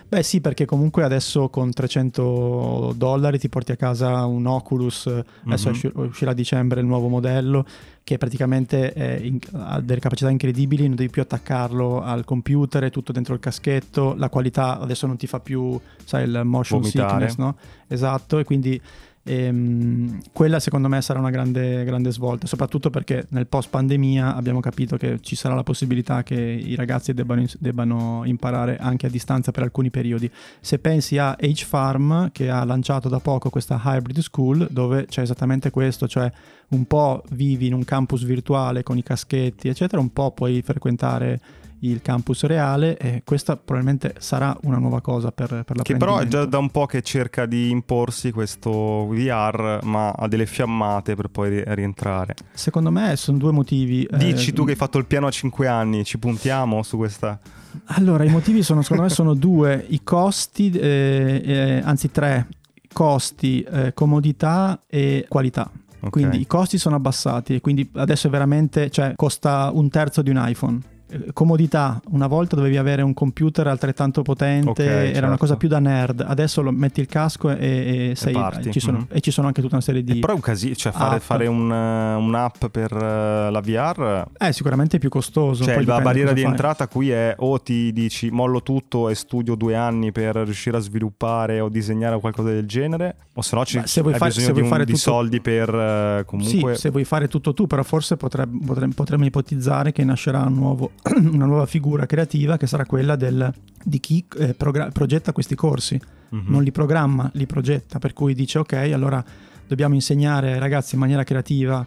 Beh 0.08 0.22
sì, 0.22 0.40
perché 0.40 0.66
comunque 0.66 1.02
adesso 1.02 1.48
con 1.48 1.72
300 1.72 2.94
dollari 2.96 3.38
ti 3.38 3.48
porti 3.48 3.72
a 3.72 3.76
casa 3.76 4.24
un 4.24 4.46
Oculus, 4.46 5.10
adesso 5.44 5.70
mm-hmm. 5.70 6.08
uscirà 6.08 6.30
a 6.30 6.34
dicembre 6.34 6.80
il 6.80 6.86
nuovo 6.86 7.08
modello, 7.08 7.66
che 8.04 8.16
praticamente 8.18 9.20
in, 9.22 9.38
ha 9.52 9.80
delle 9.80 9.98
capacità 9.98 10.30
incredibili, 10.30 10.86
non 10.86 10.94
devi 10.94 11.10
più 11.10 11.22
attaccarlo 11.22 12.02
al 12.02 12.24
computer, 12.24 12.84
è 12.84 12.90
tutto 12.90 13.10
dentro 13.10 13.34
il 13.34 13.40
caschetto, 13.40 14.14
la 14.16 14.28
qualità 14.28 14.78
adesso 14.78 15.08
non 15.08 15.16
ti 15.16 15.26
fa 15.26 15.40
più, 15.40 15.78
sai, 16.04 16.22
il 16.22 16.42
motion 16.44 16.80
Vomitare. 16.80 17.28
sickness, 17.28 17.36
no? 17.36 17.56
Esatto, 17.88 18.38
e 18.38 18.44
quindi 18.44 18.80
e, 19.28 19.48
um, 19.48 20.20
quella 20.32 20.60
secondo 20.60 20.86
me 20.86 21.02
sarà 21.02 21.18
una 21.18 21.30
grande, 21.30 21.82
grande, 21.82 22.12
svolta, 22.12 22.46
soprattutto 22.46 22.90
perché 22.90 23.26
nel 23.30 23.48
post 23.48 23.70
pandemia 23.70 24.36
abbiamo 24.36 24.60
capito 24.60 24.96
che 24.96 25.18
ci 25.20 25.34
sarà 25.34 25.56
la 25.56 25.64
possibilità 25.64 26.22
che 26.22 26.36
i 26.36 26.76
ragazzi 26.76 27.12
debbano, 27.12 27.44
debbano 27.58 28.22
imparare 28.24 28.76
anche 28.78 29.06
a 29.06 29.10
distanza 29.10 29.50
per 29.50 29.64
alcuni 29.64 29.90
periodi. 29.90 30.30
Se 30.60 30.78
pensi 30.78 31.18
a 31.18 31.36
H 31.40 31.64
Farm 31.64 32.30
che 32.30 32.48
ha 32.48 32.62
lanciato 32.64 33.08
da 33.08 33.18
poco 33.18 33.50
questa 33.50 33.80
hybrid 33.84 34.20
school 34.20 34.68
dove 34.70 35.06
c'è 35.06 35.22
esattamente 35.22 35.70
questo, 35.70 36.06
cioè 36.06 36.30
un 36.68 36.84
po' 36.84 37.24
vivi 37.30 37.66
in 37.66 37.74
un 37.74 37.84
campus 37.84 38.22
virtuale 38.22 38.84
con 38.84 38.96
i 38.96 39.02
caschetti 39.02 39.68
eccetera, 39.68 40.00
un 40.00 40.12
po' 40.12 40.30
puoi 40.30 40.62
frequentare 40.62 41.40
il 41.80 42.00
campus 42.02 42.44
reale 42.44 42.96
e 42.96 43.22
questa 43.24 43.56
probabilmente 43.56 44.14
sarà 44.18 44.56
una 44.62 44.78
nuova 44.78 45.00
cosa 45.00 45.30
per, 45.30 45.62
per 45.64 45.82
Che 45.82 45.96
però 45.96 46.18
è 46.18 46.26
già 46.26 46.44
da 46.44 46.58
un 46.58 46.70
po' 46.70 46.86
che 46.86 47.02
cerca 47.02 47.46
di 47.46 47.70
imporsi 47.70 48.32
questo 48.32 49.06
VR 49.08 49.80
ma 49.82 50.10
ha 50.10 50.26
delle 50.28 50.46
fiammate 50.46 51.14
per 51.14 51.28
poi 51.28 51.62
rientrare. 51.66 52.34
Secondo 52.52 52.90
me 52.90 53.16
sono 53.16 53.38
due 53.38 53.52
motivi. 53.52 54.08
Dici 54.16 54.50
eh, 54.50 54.52
tu 54.52 54.64
che 54.64 54.70
hai 54.70 54.76
fatto 54.76 54.98
il 54.98 55.06
piano 55.06 55.26
a 55.26 55.30
5 55.30 55.66
anni, 55.66 56.04
ci 56.04 56.18
puntiamo 56.18 56.82
su 56.82 56.96
questa... 56.96 57.38
Allora, 57.86 58.24
i 58.24 58.30
motivi 58.30 58.62
sono, 58.62 58.80
secondo 58.80 59.02
me 59.02 59.10
sono 59.10 59.34
due, 59.34 59.84
i 59.88 60.02
costi, 60.02 60.70
eh, 60.70 61.42
eh, 61.44 61.82
anzi 61.84 62.10
tre, 62.10 62.48
costi, 62.90 63.60
eh, 63.60 63.92
comodità 63.92 64.80
e 64.88 65.26
qualità. 65.28 65.70
Okay. 65.98 66.10
Quindi 66.10 66.40
i 66.40 66.46
costi 66.46 66.78
sono 66.78 66.96
abbassati 66.96 67.56
e 67.56 67.60
quindi 67.60 67.90
adesso 67.96 68.28
è 68.28 68.30
veramente, 68.30 68.90
cioè 68.90 69.12
costa 69.14 69.70
un 69.72 69.90
terzo 69.90 70.22
di 70.22 70.30
un 70.30 70.42
iPhone 70.42 70.80
eh, 70.80 70.95
comodità, 71.32 72.00
una 72.10 72.26
volta 72.26 72.56
dovevi 72.56 72.76
avere 72.76 73.02
un 73.02 73.14
computer 73.14 73.66
altrettanto 73.68 74.22
potente, 74.22 74.70
okay, 74.70 74.86
era 74.86 75.12
certo. 75.12 75.26
una 75.26 75.36
cosa 75.36 75.56
più 75.56 75.68
da 75.68 75.78
nerd, 75.78 76.24
adesso 76.26 76.62
lo 76.62 76.72
metti 76.72 77.00
il 77.00 77.06
casco 77.06 77.50
e, 77.50 78.10
e, 78.10 78.12
sei, 78.16 78.34
e, 78.34 78.72
ci, 78.72 78.80
sono, 78.80 78.98
mm-hmm. 78.98 79.06
e 79.10 79.20
ci, 79.20 79.30
sono, 79.30 79.46
anche 79.46 79.60
tutta 79.60 79.74
una 79.74 79.84
serie 79.84 80.02
di... 80.02 80.16
E 80.16 80.20
però 80.20 80.32
è 80.32 80.36
un 80.36 80.42
casino, 80.42 80.74
cioè 80.74 80.92
fare, 80.92 81.20
fare 81.20 81.46
un, 81.46 81.70
uh, 81.70 82.20
un'app 82.20 82.66
per 82.66 82.92
uh, 82.92 83.50
la 83.50 83.60
VR... 83.60 84.26
È 84.36 84.50
sicuramente 84.50 84.98
più 84.98 85.08
costoso. 85.08 85.62
Cioè 85.62 85.80
la 85.84 86.00
barriera 86.00 86.32
di 86.32 86.42
fai. 86.42 86.50
entrata 86.50 86.88
qui 86.88 87.10
è 87.10 87.34
o 87.38 87.60
ti 87.60 87.92
dici 87.92 88.30
mollo 88.30 88.62
tutto 88.62 89.08
e 89.08 89.14
studio 89.14 89.54
due 89.54 89.76
anni 89.76 90.10
per 90.10 90.34
riuscire 90.36 90.76
a 90.76 90.80
sviluppare 90.80 91.60
o 91.60 91.68
disegnare 91.68 92.18
qualcosa 92.18 92.48
del 92.48 92.66
genere, 92.66 93.16
o 93.34 93.42
se 93.42 93.54
no 93.54 93.64
ci, 93.64 93.80
se 93.84 94.00
vuoi 94.00 94.14
hai 94.14 94.18
fare, 94.18 94.32
bisogno 94.32 94.46
se 94.46 94.52
vuoi 94.52 94.62
di, 94.62 94.72
un, 94.72 94.78
tutto... 94.78 94.92
di 94.92 94.98
soldi 94.98 95.40
per 95.40 96.24
comunque... 96.26 96.74
Sì, 96.74 96.80
se 96.80 96.90
vuoi 96.90 97.04
fare 97.04 97.28
tutto 97.28 97.54
tu, 97.54 97.66
però 97.68 97.84
forse 97.84 98.16
potremmo 98.16 99.24
ipotizzare 99.24 99.92
che 99.92 100.02
nascerà 100.02 100.42
un 100.42 100.54
nuovo 100.54 100.90
una 101.32 101.46
nuova 101.46 101.66
figura 101.66 102.06
creativa 102.06 102.56
che 102.56 102.66
sarà 102.66 102.84
quella 102.84 103.16
del, 103.16 103.52
di 103.82 104.00
chi 104.00 104.24
eh, 104.38 104.54
progra- 104.54 104.90
progetta 104.90 105.32
questi 105.32 105.54
corsi. 105.54 106.00
Mm-hmm. 106.34 106.50
Non 106.50 106.62
li 106.62 106.72
programma, 106.72 107.30
li 107.34 107.46
progetta, 107.46 107.98
per 107.98 108.12
cui 108.12 108.34
dice 108.34 108.58
ok, 108.58 108.72
allora 108.92 109.24
dobbiamo 109.66 109.94
insegnare 109.94 110.52
ai 110.52 110.58
ragazzi 110.58 110.94
in 110.94 111.00
maniera 111.00 111.24
creativa 111.24 111.86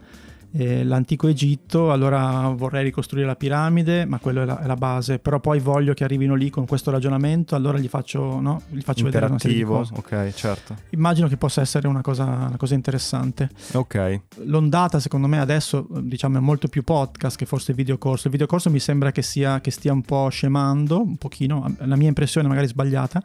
eh, 0.52 0.84
l'antico 0.84 1.28
Egitto, 1.28 1.92
allora 1.92 2.50
vorrei 2.56 2.84
ricostruire 2.84 3.28
la 3.28 3.36
piramide, 3.36 4.06
ma 4.06 4.20
quella 4.20 4.42
è 4.42 4.46
la, 4.46 4.60
è 4.62 4.66
la, 4.66 4.76
base, 4.76 5.20
però 5.20 5.40
poi 5.40 5.60
voglio 5.60 5.94
che 5.94 6.04
arrivino 6.04 6.36
lì 6.36 6.50
con 6.50 6.66
questo 6.66 6.90
ragionamento, 6.92 7.56
allora 7.56 7.78
gli 7.78 7.88
faccio, 7.88 8.40
no? 8.40 8.62
gli 8.70 8.82
faccio 8.82 9.04
vedere 9.04 9.28
una 9.28 9.40
serie 9.40 9.58
di 9.58 9.64
cose. 9.64 9.94
ok, 9.96 10.34
certo. 10.34 10.76
Immagino 10.92 11.28
che 11.28 11.38
possa 11.38 11.62
essere 11.62 11.88
una 11.88 12.02
cosa, 12.02 12.24
una 12.24 12.58
cosa 12.58 12.74
interessante. 12.74 13.50
Ok. 13.74 14.22
L'ondata 14.44 15.00
secondo 15.00 15.28
me 15.28 15.40
adesso 15.40 15.88
diciamo 16.02 16.38
è 16.38 16.42
molto 16.42 16.68
più 16.68 16.84
podcast 16.84 17.38
che 17.38 17.46
forse 17.46 17.74
videocorso. 17.74 18.28
Il 18.28 18.32
videocorso 18.32 18.70
mi 18.70 18.80
sembra 18.80 19.12
che, 19.12 19.22
sia, 19.22 19.62
che 19.62 19.72
stia 19.72 19.94
un 19.94 20.02
po' 20.02 20.30
scemando, 20.30 21.02
un 21.02 21.18
pochino, 21.18 21.76
la 21.80 21.96
mia 21.96 22.08
impressione 22.08 22.48
magari 22.48 22.68
sbagliata 22.68 23.22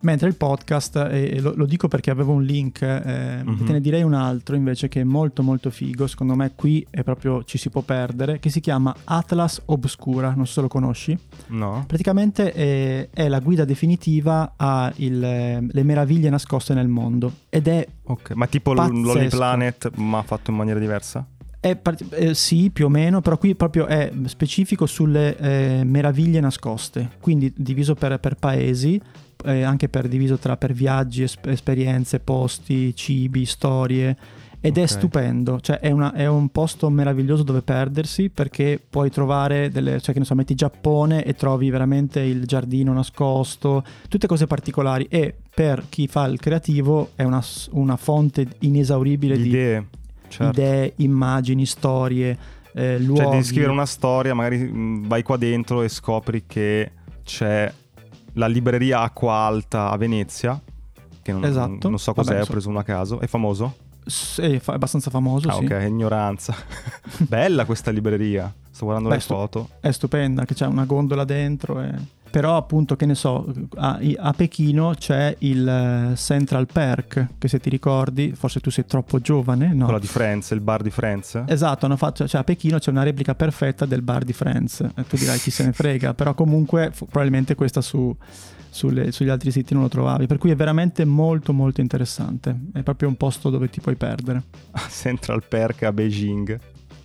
Mentre 0.00 0.28
il 0.28 0.36
podcast, 0.36 0.96
e 1.10 1.40
lo, 1.40 1.54
lo, 1.56 1.66
dico 1.66 1.88
perché 1.88 2.10
avevo 2.10 2.32
un 2.32 2.42
link, 2.42 2.82
eh, 2.82 3.42
mm-hmm. 3.42 3.64
te 3.64 3.72
ne 3.72 3.80
direi 3.80 4.02
un 4.02 4.14
altro 4.14 4.54
invece 4.54 4.88
che 4.88 5.00
è 5.00 5.04
molto 5.04 5.42
molto 5.42 5.70
figo, 5.70 6.06
secondo 6.06 6.34
me 6.34 6.52
qui 6.54 6.86
è 6.90 7.02
proprio 7.02 7.44
ci 7.44 7.58
si 7.58 7.70
può 7.70 7.80
perdere, 7.80 8.38
che 8.38 8.50
si 8.50 8.60
chiama 8.60 8.94
Atlas 9.04 9.62
Obscura, 9.66 10.34
non 10.34 10.46
so 10.46 10.54
se 10.54 10.60
lo 10.60 10.68
conosci. 10.68 11.18
No. 11.48 11.84
Praticamente 11.86 12.52
è, 12.52 13.08
è 13.12 13.28
la 13.28 13.40
guida 13.40 13.64
definitiva 13.64 14.54
alle 14.56 15.60
meraviglie 15.82 16.30
nascoste 16.30 16.74
nel 16.74 16.88
mondo 16.88 17.32
ed 17.48 17.66
è... 17.66 17.86
Ok, 18.04 18.32
ma 18.32 18.46
tipo 18.46 18.72
Lonely 18.72 19.28
Planet 19.28 19.90
ma 19.96 20.22
fatto 20.22 20.50
in 20.50 20.56
maniera 20.56 20.78
diversa? 20.78 21.26
Part- 21.74 22.12
eh, 22.12 22.34
sì, 22.34 22.70
più 22.70 22.84
o 22.86 22.88
meno, 22.88 23.20
però 23.20 23.36
qui 23.38 23.56
proprio 23.56 23.86
è 23.86 24.12
specifico 24.26 24.86
sulle 24.86 25.36
eh, 25.36 25.82
meraviglie 25.84 26.38
nascoste, 26.38 27.10
quindi 27.20 27.52
diviso 27.56 27.94
per, 27.94 28.20
per 28.20 28.36
paesi 28.36 29.00
eh, 29.44 29.62
anche 29.62 29.88
per 29.88 30.08
diviso 30.08 30.38
tra 30.38 30.56
per 30.56 30.72
viaggi, 30.72 31.22
esp- 31.22 31.46
esperienze, 31.46 32.20
posti, 32.20 32.94
cibi, 32.94 33.44
storie. 33.44 34.16
Ed 34.58 34.72
okay. 34.72 34.84
è 34.84 34.86
stupendo, 34.86 35.60
cioè 35.60 35.78
è, 35.78 35.90
una, 35.90 36.12
è, 36.12 36.26
un 36.26 36.48
posto 36.48 36.88
meraviglioso 36.88 37.42
dove 37.44 37.60
perdersi 37.60 38.30
perché 38.30 38.82
puoi 38.88 39.10
trovare 39.10 39.68
delle, 39.68 40.00
cioè 40.00 40.12
che 40.14 40.18
ne 40.18 40.24
so, 40.24 40.34
metti 40.34 40.54
Giappone 40.54 41.24
e 41.24 41.34
trovi 41.34 41.70
veramente 41.70 42.20
il 42.20 42.46
giardino 42.46 42.92
nascosto, 42.92 43.84
tutte 44.08 44.26
cose 44.26 44.46
particolari 44.46 45.06
e 45.08 45.34
per 45.54 45.84
chi 45.88 46.08
fa 46.08 46.24
il 46.24 46.40
creativo 46.40 47.10
è 47.14 47.22
una, 47.22 47.44
una 47.72 47.96
fonte 47.96 48.48
inesauribile 48.60 49.36
di 49.36 49.48
idee, 49.48 49.86
certo. 50.28 50.60
idee 50.60 50.92
immagini, 50.96 51.66
storie, 51.66 52.36
eh, 52.72 52.98
luoghi. 52.98 53.20
Cioè 53.20 53.30
devi 53.30 53.44
scrivere 53.44 53.72
una 53.72 53.86
storia, 53.86 54.34
magari 54.34 54.58
mm, 54.58 55.06
vai 55.06 55.22
qua 55.22 55.36
dentro 55.36 55.82
e 55.82 55.88
scopri 55.88 56.44
che 56.46 56.92
c'è 57.24 57.72
la 58.34 58.46
libreria 58.46 59.00
Acqua 59.00 59.32
Alta 59.32 59.90
a 59.90 59.96
Venezia, 59.96 60.60
che 61.22 61.32
non, 61.32 61.44
esatto. 61.44 61.88
non 61.88 61.98
so 61.98 62.12
cos'è, 62.12 62.32
Vabbè, 62.32 62.42
ho 62.42 62.46
preso 62.46 62.68
uno 62.68 62.78
a 62.78 62.82
caso. 62.82 63.20
È 63.20 63.26
famoso? 63.26 63.76
È 64.36 64.60
abbastanza 64.66 65.10
famoso, 65.10 65.48
ah, 65.48 65.54
sì. 65.54 65.64
ok, 65.64 65.84
ignoranza. 65.88 66.54
Bella 67.26 67.64
questa 67.64 67.90
libreria. 67.90 68.52
Sto 68.70 68.84
guardando 68.84 69.08
Beh, 69.08 69.16
le 69.16 69.20
foto. 69.22 69.68
È 69.80 69.90
stupenda, 69.90 70.44
che 70.44 70.54
c'è 70.54 70.66
una 70.66 70.84
gondola 70.84 71.24
dentro 71.24 71.80
e 71.80 71.92
però 72.30 72.56
appunto 72.56 72.96
che 72.96 73.06
ne 73.06 73.14
so 73.14 73.52
a, 73.76 73.98
a, 74.18 74.32
Pechino 74.32 74.94
c'è 74.98 75.34
il 75.38 75.66
eh, 75.66 76.16
Central 76.16 76.66
Perk 76.66 77.28
che 77.38 77.48
se 77.48 77.60
ti 77.60 77.70
ricordi 77.70 78.32
forse 78.34 78.60
tu 78.60 78.70
sei 78.70 78.84
troppo 78.84 79.20
giovane 79.20 79.72
no? 79.72 79.84
quello 79.84 79.98
di 79.98 80.06
Friends 80.06 80.50
il 80.50 80.60
bar 80.60 80.82
di 80.82 80.90
Friends? 80.90 81.44
Esatto 81.46 81.86
hanno 81.86 81.96
fatto, 81.96 82.26
cioè 82.26 82.40
a 82.40 82.44
Pechino 82.44 82.78
c'è 82.78 82.90
una 82.90 83.02
replica 83.02 83.34
perfetta 83.34 83.86
del 83.86 84.02
bar 84.02 84.24
di 84.24 84.32
Friends. 84.32 84.80
E 84.80 85.06
tu 85.06 85.16
dirai 85.16 85.38
chi 85.38 85.50
se 85.50 85.64
ne 85.64 85.72
frega? 85.72 86.14
Però 86.14 86.34
comunque 86.34 86.92
probabilmente 86.96 87.54
questa 87.54 87.80
su, 87.80 88.14
sulle, 88.68 89.12
sugli 89.12 89.28
altri 89.28 89.50
siti 89.50 89.72
non 89.72 89.84
lo 89.84 89.88
trovavi. 89.88 90.26
Per 90.26 90.38
cui 90.38 90.50
è 90.50 90.56
veramente 90.56 91.04
molto 91.04 91.52
molto 91.52 91.80
interessante. 91.80 92.56
È 92.72 92.82
proprio 92.82 93.08
un 93.08 93.16
posto 93.16 93.50
dove 93.50 93.70
ti 93.70 93.80
puoi 93.80 93.96
perdere. 93.96 94.44
Central 94.90 95.44
Perk 95.46 95.84
a 95.84 95.92
Beijing. 95.92 96.58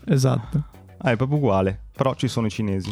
Esatto. 0.05 0.65
Ah 0.97 1.11
è 1.11 1.15
proprio 1.15 1.37
uguale. 1.37 1.79
Però 1.95 2.13
ci 2.15 2.27
sono 2.27 2.47
i 2.47 2.51
cinesi 2.51 2.91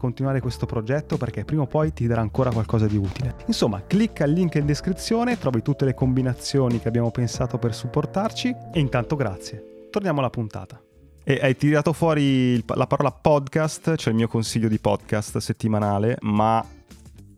continuare 0.01 0.41
questo 0.41 0.65
progetto 0.65 1.15
perché 1.17 1.45
prima 1.45 1.61
o 1.61 1.67
poi 1.67 1.93
ti 1.93 2.07
darà 2.07 2.21
ancora 2.21 2.49
qualcosa 2.49 2.87
di 2.87 2.97
utile. 2.97 3.35
Insomma, 3.45 3.83
clicca 3.85 4.25
il 4.25 4.31
link 4.31 4.55
in 4.55 4.65
descrizione, 4.65 5.37
trovi 5.37 5.61
tutte 5.61 5.85
le 5.85 5.93
combinazioni 5.93 6.79
che 6.79 6.87
abbiamo 6.87 7.11
pensato 7.11 7.59
per 7.59 7.75
supportarci 7.75 8.55
e 8.73 8.79
intanto 8.79 9.15
grazie. 9.15 9.87
Torniamo 9.91 10.17
alla 10.17 10.31
puntata. 10.31 10.81
E 11.23 11.39
hai 11.39 11.55
tirato 11.55 11.93
fuori 11.93 12.63
la 12.65 12.87
parola 12.87 13.11
podcast, 13.11 13.95
cioè 13.95 14.09
il 14.09 14.17
mio 14.17 14.27
consiglio 14.27 14.67
di 14.67 14.79
podcast 14.79 15.37
settimanale, 15.37 16.17
ma 16.21 16.65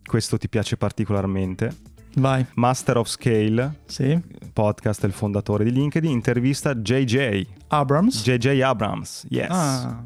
questo 0.06 0.38
ti 0.38 0.48
piace 0.48 0.78
particolarmente. 0.78 1.76
Vai. 2.16 2.46
Master 2.54 2.96
of 2.96 3.10
Scale, 3.10 3.80
sì. 3.86 4.18
podcast, 4.54 5.04
il 5.04 5.12
fondatore 5.12 5.66
di 5.66 5.74
LinkedIn, 5.74 6.10
intervista 6.10 6.74
JJ. 6.74 7.46
Abrams. 7.68 8.24
JJ 8.24 8.62
Abrams, 8.62 9.26
yes. 9.28 9.50
Ah. 9.50 10.02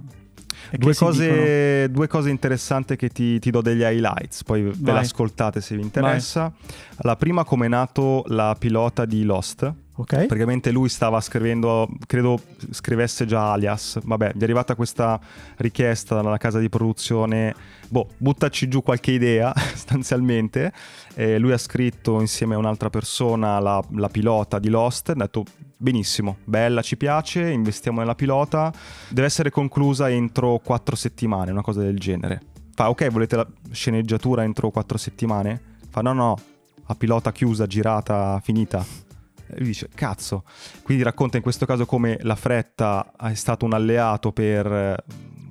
Due 0.71 0.93
cose, 0.95 1.89
due 1.89 2.07
cose, 2.07 2.29
interessanti 2.29 2.95
che 2.95 3.09
ti, 3.09 3.39
ti, 3.39 3.51
do 3.51 3.61
degli 3.61 3.81
highlights, 3.81 4.43
poi 4.43 4.63
Vai. 4.63 4.73
ve 4.77 4.91
l'ascoltate 4.91 5.61
se 5.61 5.75
vi 5.75 5.81
interessa. 5.81 6.41
Vai. 6.41 6.75
La 6.97 7.15
prima 7.15 7.43
come 7.43 7.67
è 7.67 7.69
nato 7.69 8.23
la 8.27 8.55
pilota 8.57 9.05
di 9.05 9.23
Lost. 9.23 9.73
Ok. 9.99 10.27
Praticamente 10.27 10.69
lui 10.69 10.89
stava 10.89 11.19
scrivendo, 11.21 11.89
credo 12.05 12.39
scrivesse 12.69 13.25
già 13.25 13.53
alias. 13.53 13.99
Vabbè, 14.03 14.33
gli 14.35 14.41
è 14.41 14.43
arrivata 14.43 14.75
questa 14.75 15.19
richiesta 15.57 16.21
dalla 16.21 16.37
casa 16.37 16.59
di 16.59 16.69
produzione. 16.69 17.55
Boh, 17.87 18.09
buttaci 18.17 18.67
giù 18.67 18.83
qualche 18.83 19.11
idea, 19.11 19.51
sostanzialmente. 19.73 20.71
E 21.15 21.39
lui 21.39 21.51
ha 21.51 21.57
scritto 21.57 22.19
insieme 22.19 22.53
a 22.53 22.59
un'altra 22.59 22.91
persona 22.91 23.57
la, 23.59 23.83
la 23.93 24.09
pilota 24.09 24.59
di 24.59 24.69
Lost. 24.69 25.09
Ha 25.09 25.13
detto 25.15 25.45
benissimo, 25.77 26.37
bella, 26.43 26.81
ci 26.81 26.97
piace, 26.97 27.49
investiamo 27.49 27.99
nella 27.99 28.15
pilota, 28.15 28.73
deve 29.09 29.27
essere 29.27 29.51
conclusa 29.51 30.09
entro 30.09 30.59
quattro 30.63 30.95
settimane, 30.95 31.51
una 31.51 31.61
cosa 31.61 31.81
del 31.81 31.99
genere. 31.99 32.41
Fa, 32.73 32.89
ok, 32.89 33.09
volete 33.09 33.35
la 33.35 33.47
sceneggiatura 33.71 34.43
entro 34.43 34.71
quattro 34.71 34.97
settimane? 34.97 35.61
Fa, 35.89 36.01
no, 36.01 36.13
no, 36.13 36.37
la 36.85 36.95
pilota 36.95 37.31
chiusa, 37.31 37.65
girata, 37.67 38.39
finita. 38.43 38.83
E 39.49 39.57
lui 39.57 39.67
dice, 39.67 39.89
cazzo. 39.93 40.43
Quindi 40.83 41.03
racconta 41.03 41.37
in 41.37 41.43
questo 41.43 41.65
caso 41.65 41.85
come 41.85 42.17
la 42.21 42.35
fretta 42.35 43.13
è 43.17 43.33
stato 43.33 43.65
un 43.65 43.73
alleato 43.73 44.31
per 44.31 44.65
eh, 44.65 45.03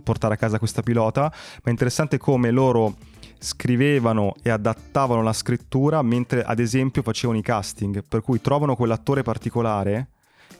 portare 0.02 0.34
a 0.34 0.36
casa 0.36 0.58
questa 0.58 0.82
pilota, 0.82 1.22
ma 1.22 1.62
è 1.64 1.70
interessante 1.70 2.18
come 2.18 2.50
loro 2.50 2.96
scrivevano 3.38 4.34
e 4.42 4.50
adattavano 4.50 5.22
la 5.22 5.32
scrittura 5.32 6.00
mentre 6.02 6.42
ad 6.42 6.58
esempio 6.58 7.02
facevano 7.02 7.38
i 7.38 7.42
casting, 7.42 8.04
per 8.06 8.22
cui 8.22 8.40
trovano 8.40 8.76
quell'attore 8.76 9.22
particolare 9.22 10.10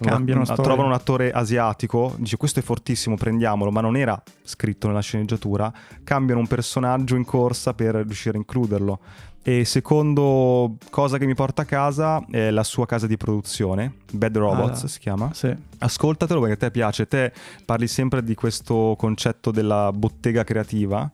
cambiano 0.00 0.42
una, 0.42 0.54
trovano 0.54 0.88
un 0.88 0.94
attore 0.94 1.32
asiatico, 1.32 2.14
dice 2.18 2.36
questo 2.36 2.60
è 2.60 2.62
fortissimo, 2.62 3.16
prendiamolo, 3.16 3.70
ma 3.70 3.80
non 3.80 3.96
era 3.96 4.20
scritto 4.42 4.86
nella 4.86 5.00
sceneggiatura, 5.00 5.72
cambiano 6.04 6.40
un 6.40 6.46
personaggio 6.46 7.16
in 7.16 7.24
corsa 7.24 7.74
per 7.74 7.94
riuscire 7.94 8.36
a 8.36 8.38
includerlo. 8.38 9.00
E 9.42 9.64
secondo 9.64 10.76
cosa 10.90 11.18
che 11.18 11.26
mi 11.26 11.36
porta 11.36 11.62
a 11.62 11.64
casa 11.64 12.24
è 12.28 12.50
la 12.50 12.64
sua 12.64 12.84
casa 12.84 13.06
di 13.06 13.16
produzione, 13.16 13.98
Bad 14.12 14.36
Robots 14.36 14.82
ah, 14.82 14.88
si 14.88 14.98
chiama. 14.98 15.32
Sì. 15.34 15.54
Ascoltatelo 15.78 16.40
perché 16.40 16.54
a 16.54 16.58
te 16.58 16.70
piace, 16.72 17.06
te 17.06 17.32
parli 17.64 17.86
sempre 17.86 18.24
di 18.24 18.34
questo 18.34 18.96
concetto 18.98 19.52
della 19.52 19.92
bottega 19.92 20.42
creativa 20.42 21.08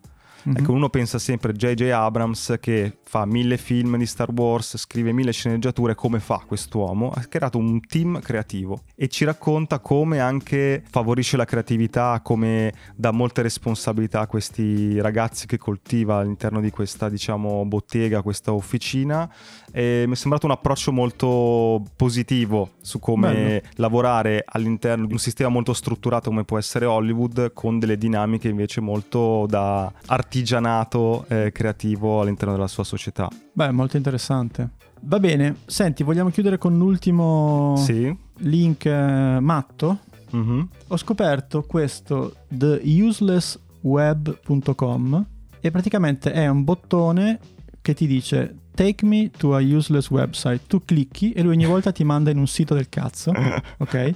Mm-hmm. 0.48 0.58
Ecco, 0.58 0.72
uno 0.72 0.88
pensa 0.88 1.18
sempre 1.18 1.52
a 1.52 1.54
J.J. 1.54 1.90
Abrams 1.90 2.56
che 2.60 2.98
fa 3.04 3.24
mille 3.26 3.56
film 3.56 3.96
di 3.96 4.06
Star 4.06 4.30
Wars, 4.32 4.76
scrive 4.76 5.12
mille 5.12 5.32
sceneggiature, 5.32 5.94
come 5.94 6.18
fa 6.18 6.42
quest'uomo? 6.46 7.12
Ha 7.14 7.20
creato 7.26 7.58
un 7.58 7.80
team 7.80 8.20
creativo 8.20 8.82
e 8.96 9.08
ci 9.08 9.24
racconta 9.24 9.78
come 9.78 10.18
anche 10.18 10.82
favorisce 10.90 11.36
la 11.36 11.44
creatività, 11.44 12.20
come 12.22 12.72
dà 12.96 13.12
molte 13.12 13.42
responsabilità 13.42 14.20
a 14.20 14.26
questi 14.26 15.00
ragazzi 15.00 15.46
che 15.46 15.58
coltiva 15.58 16.16
all'interno 16.16 16.60
di 16.60 16.70
questa, 16.70 17.08
diciamo, 17.08 17.64
bottega, 17.64 18.22
questa 18.22 18.52
officina. 18.52 19.30
E 19.72 20.04
mi 20.06 20.12
è 20.12 20.16
sembrato 20.16 20.46
un 20.46 20.52
approccio 20.52 20.92
molto 20.92 21.82
positivo 21.96 22.72
su 22.80 22.98
come 22.98 23.32
Bello. 23.32 23.60
lavorare 23.76 24.44
all'interno 24.46 25.06
di 25.06 25.12
un 25.12 25.18
sistema 25.18 25.48
molto 25.48 25.72
strutturato 25.72 26.28
come 26.28 26.44
può 26.44 26.58
essere 26.58 26.84
Hollywood 26.84 27.52
con 27.54 27.78
delle 27.78 27.96
dinamiche 27.96 28.48
invece 28.48 28.82
molto 28.82 29.46
da 29.48 29.90
artigianato 30.06 31.24
eh, 31.28 31.50
creativo 31.52 32.20
all'interno 32.20 32.54
della 32.54 32.68
sua 32.68 32.84
società. 32.84 33.28
Beh, 33.52 33.72
molto 33.72 33.96
interessante. 33.96 34.70
Va 35.04 35.18
bene, 35.18 35.56
senti, 35.66 36.04
vogliamo 36.04 36.30
chiudere 36.30 36.58
con 36.58 36.76
l'ultimo 36.76 37.74
sì. 37.76 38.16
link 38.38 38.84
eh, 38.84 39.38
matto? 39.40 39.98
Mm-hmm. 40.36 40.60
Ho 40.88 40.96
scoperto 40.96 41.62
questo 41.62 42.34
theuselessweb.com 42.56 45.26
e 45.60 45.70
praticamente 45.70 46.32
è 46.32 46.48
un 46.48 46.64
bottone 46.64 47.38
che 47.82 47.94
ti 47.94 48.06
dice 48.06 48.56
Take 48.74 49.04
me 49.04 49.30
to 49.36 49.54
a 49.54 49.60
useless 49.60 50.08
website. 50.08 50.62
Tu 50.66 50.82
clicchi 50.82 51.32
e 51.32 51.42
lui 51.42 51.52
ogni 51.52 51.66
volta 51.66 51.92
ti 51.92 52.04
manda 52.04 52.30
in 52.30 52.38
un 52.38 52.46
sito 52.46 52.72
del 52.74 52.88
cazzo. 52.88 53.30
ok? 53.78 54.12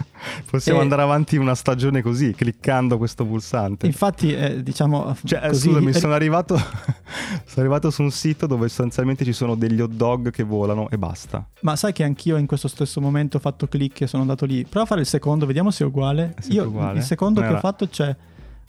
Possiamo 0.48 0.78
e... 0.78 0.82
andare 0.82 1.02
avanti 1.02 1.36
una 1.36 1.54
stagione 1.54 2.00
così, 2.00 2.32
cliccando 2.32 2.96
questo 2.96 3.26
pulsante. 3.26 3.84
Infatti, 3.84 4.34
eh, 4.34 4.62
diciamo. 4.62 5.14
Cioè, 5.22 5.48
così... 5.48 5.68
scusami, 5.68 5.92
sono 5.92 6.14
arrivato, 6.14 6.56
sono 7.44 7.66
arrivato 7.66 7.90
su 7.90 8.00
un 8.00 8.10
sito 8.10 8.46
dove 8.46 8.68
sostanzialmente 8.68 9.26
ci 9.26 9.34
sono 9.34 9.56
degli 9.56 9.78
hot 9.78 9.92
dog 9.92 10.30
che 10.30 10.42
volano 10.42 10.88
e 10.88 10.96
basta. 10.96 11.46
Ma 11.60 11.76
sai 11.76 11.92
che 11.92 12.02
anch'io 12.02 12.38
in 12.38 12.46
questo 12.46 12.68
stesso 12.68 12.98
momento 13.02 13.36
ho 13.36 13.40
fatto 13.40 13.66
click 13.66 14.00
e 14.00 14.06
sono 14.06 14.22
andato 14.22 14.46
lì. 14.46 14.64
Prova 14.64 14.84
a 14.84 14.88
fare 14.88 15.02
il 15.02 15.06
secondo, 15.06 15.44
vediamo 15.44 15.70
se 15.70 15.84
è 15.84 15.86
uguale. 15.86 16.34
È 16.34 16.44
Io, 16.48 16.66
uguale. 16.66 17.00
il 17.00 17.04
secondo 17.04 17.42
che 17.42 17.48
ho 17.48 17.58
fatto 17.58 17.86
c'è 17.88 18.16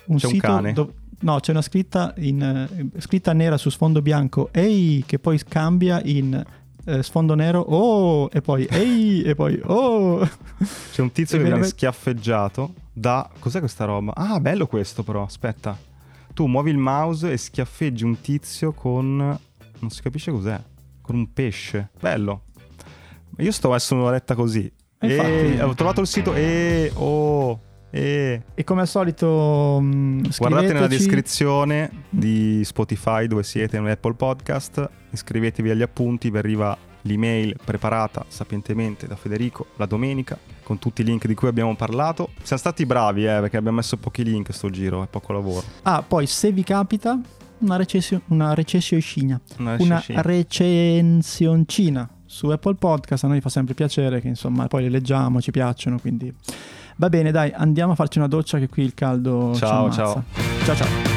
un 0.08 0.18
c'è 0.18 0.28
sito. 0.28 0.48
Un 0.48 0.54
cane. 0.54 0.74
Dove 0.74 0.94
No, 1.20 1.40
c'è 1.40 1.50
una 1.52 1.64
scritta, 1.64 2.14
in, 2.18 2.42
eh, 2.94 3.02
scritta 3.02 3.34
nera 3.34 3.58
su 3.58 3.72
sfondo 3.72 4.04
bianco, 4.04 4.50
ehi, 4.52 5.04
che 5.04 5.18
poi 5.18 5.42
cambia 5.44 6.00
in 6.04 6.44
eh, 6.86 7.02
sfondo 7.02 7.34
nero, 7.34 7.60
oh, 7.60 8.30
e 8.32 8.42
poi 8.42 8.66
ehi, 8.66 9.24
e 9.24 9.34
poi 9.34 9.60
oh. 9.64 10.20
C'è 10.92 11.02
un 11.02 11.12
tizio 11.12 11.38
che 11.38 11.44
veramente... 11.44 11.50
viene 11.54 11.66
schiaffeggiato 11.66 12.74
da... 12.94 13.28
Cos'è 13.40 13.60
questa 13.60 13.86
roba? 13.86 14.14
Ah, 14.16 14.40
bello 14.40 14.68
questo 14.68 15.02
però, 15.02 15.24
aspetta. 15.24 15.78
Tu 16.34 16.46
muovi 16.46 16.70
il 16.70 16.78
mouse 16.78 17.32
e 17.32 17.38
schiaffeggi 17.38 18.04
un 18.04 18.22
tizio 18.22 18.72
con... 18.74 19.18
Non 19.80 19.90
si 19.90 20.02
capisce 20.04 20.32
cos'è. 20.32 20.60
Con 21.02 21.16
un 21.16 21.34
pesce. 21.34 21.90
Bello. 22.00 22.44
Io 23.40 23.52
sto 23.52 23.72
messo 23.72 23.96
un'oretta 23.96 24.36
così. 24.36 24.72
E, 25.00 25.16
e 25.16 25.62
ho 25.62 25.74
trovato 25.74 26.02
il 26.02 26.08
sito 26.08 26.34
e... 26.36 26.92
Oh... 26.94 27.60
E... 27.98 28.44
e, 28.54 28.64
come 28.64 28.82
al 28.82 28.88
solito 28.88 29.80
mh, 29.82 29.86
mm, 29.86 30.24
guardate 30.38 30.74
nella 30.74 30.88
descrizione 30.88 32.04
di 32.10 32.64
Spotify 32.64 33.26
dove 33.26 33.42
siete 33.42 33.78
Apple 33.78 34.14
Podcast. 34.14 34.88
Iscrivetevi 35.10 35.72
agli 35.72 35.82
appunti 35.82 36.30
vi 36.30 36.38
arriva 36.38 36.78
l'email 37.02 37.56
preparata 37.64 38.26
sapientemente 38.28 39.08
da 39.08 39.16
Federico 39.16 39.68
la 39.78 39.86
domenica 39.86 40.38
con 40.62 40.78
tutti 40.78 41.02
i 41.02 41.06
link 41.06 41.26
di 41.26 41.34
cui 41.34 41.48
abbiamo 41.48 41.76
parlato. 41.76 42.30
Siamo 42.44 42.62
stati 42.62 42.86
bravi 42.86 43.24
eh, 43.24 43.40
perché 43.40 43.58
abbiamo 43.58 43.78
messo 43.78 43.98
pochi 43.98 44.24
link 44.24 44.54
sto 44.54 44.70
giro 44.70 45.02
è 45.02 45.08
poco 45.08 45.34
lavoro. 45.34 45.66
Ah 45.84 46.04
poi 46.04 46.28
se 46.28 46.52
vi 46.52 46.64
capita 46.64 47.20
una, 47.60 47.78
recessio- 47.78 48.22
una 48.28 48.54
recessioncina. 48.54 49.42
Una, 49.58 49.76
una 49.80 50.04
recensioncina 50.06 52.08
su 52.26 52.50
Apple 52.50 52.76
Podcast. 52.76 53.24
A 53.24 53.28
noi 53.28 53.42
fa 53.42 53.50
sempre 53.50 53.74
piacere 53.74 54.22
che 54.22 54.28
insomma 54.28 54.68
poi 54.68 54.84
le 54.84 54.90
leggiamo 54.90 55.42
ci 55.42 55.50
piacciono 55.50 55.98
quindi 55.98 56.32
Va 57.00 57.10
bene, 57.10 57.32
dai, 57.32 57.52
andiamo 57.54 57.92
a 57.92 57.96
farci 57.96 58.18
una 58.18 58.28
doccia 58.28 58.58
che 58.58 58.68
qui 58.68 58.84
il 58.84 58.94
caldo 58.94 59.54
ciao, 59.56 59.92
ciao. 59.92 60.24
Ciao, 60.64 60.76
ciao. 60.76 61.17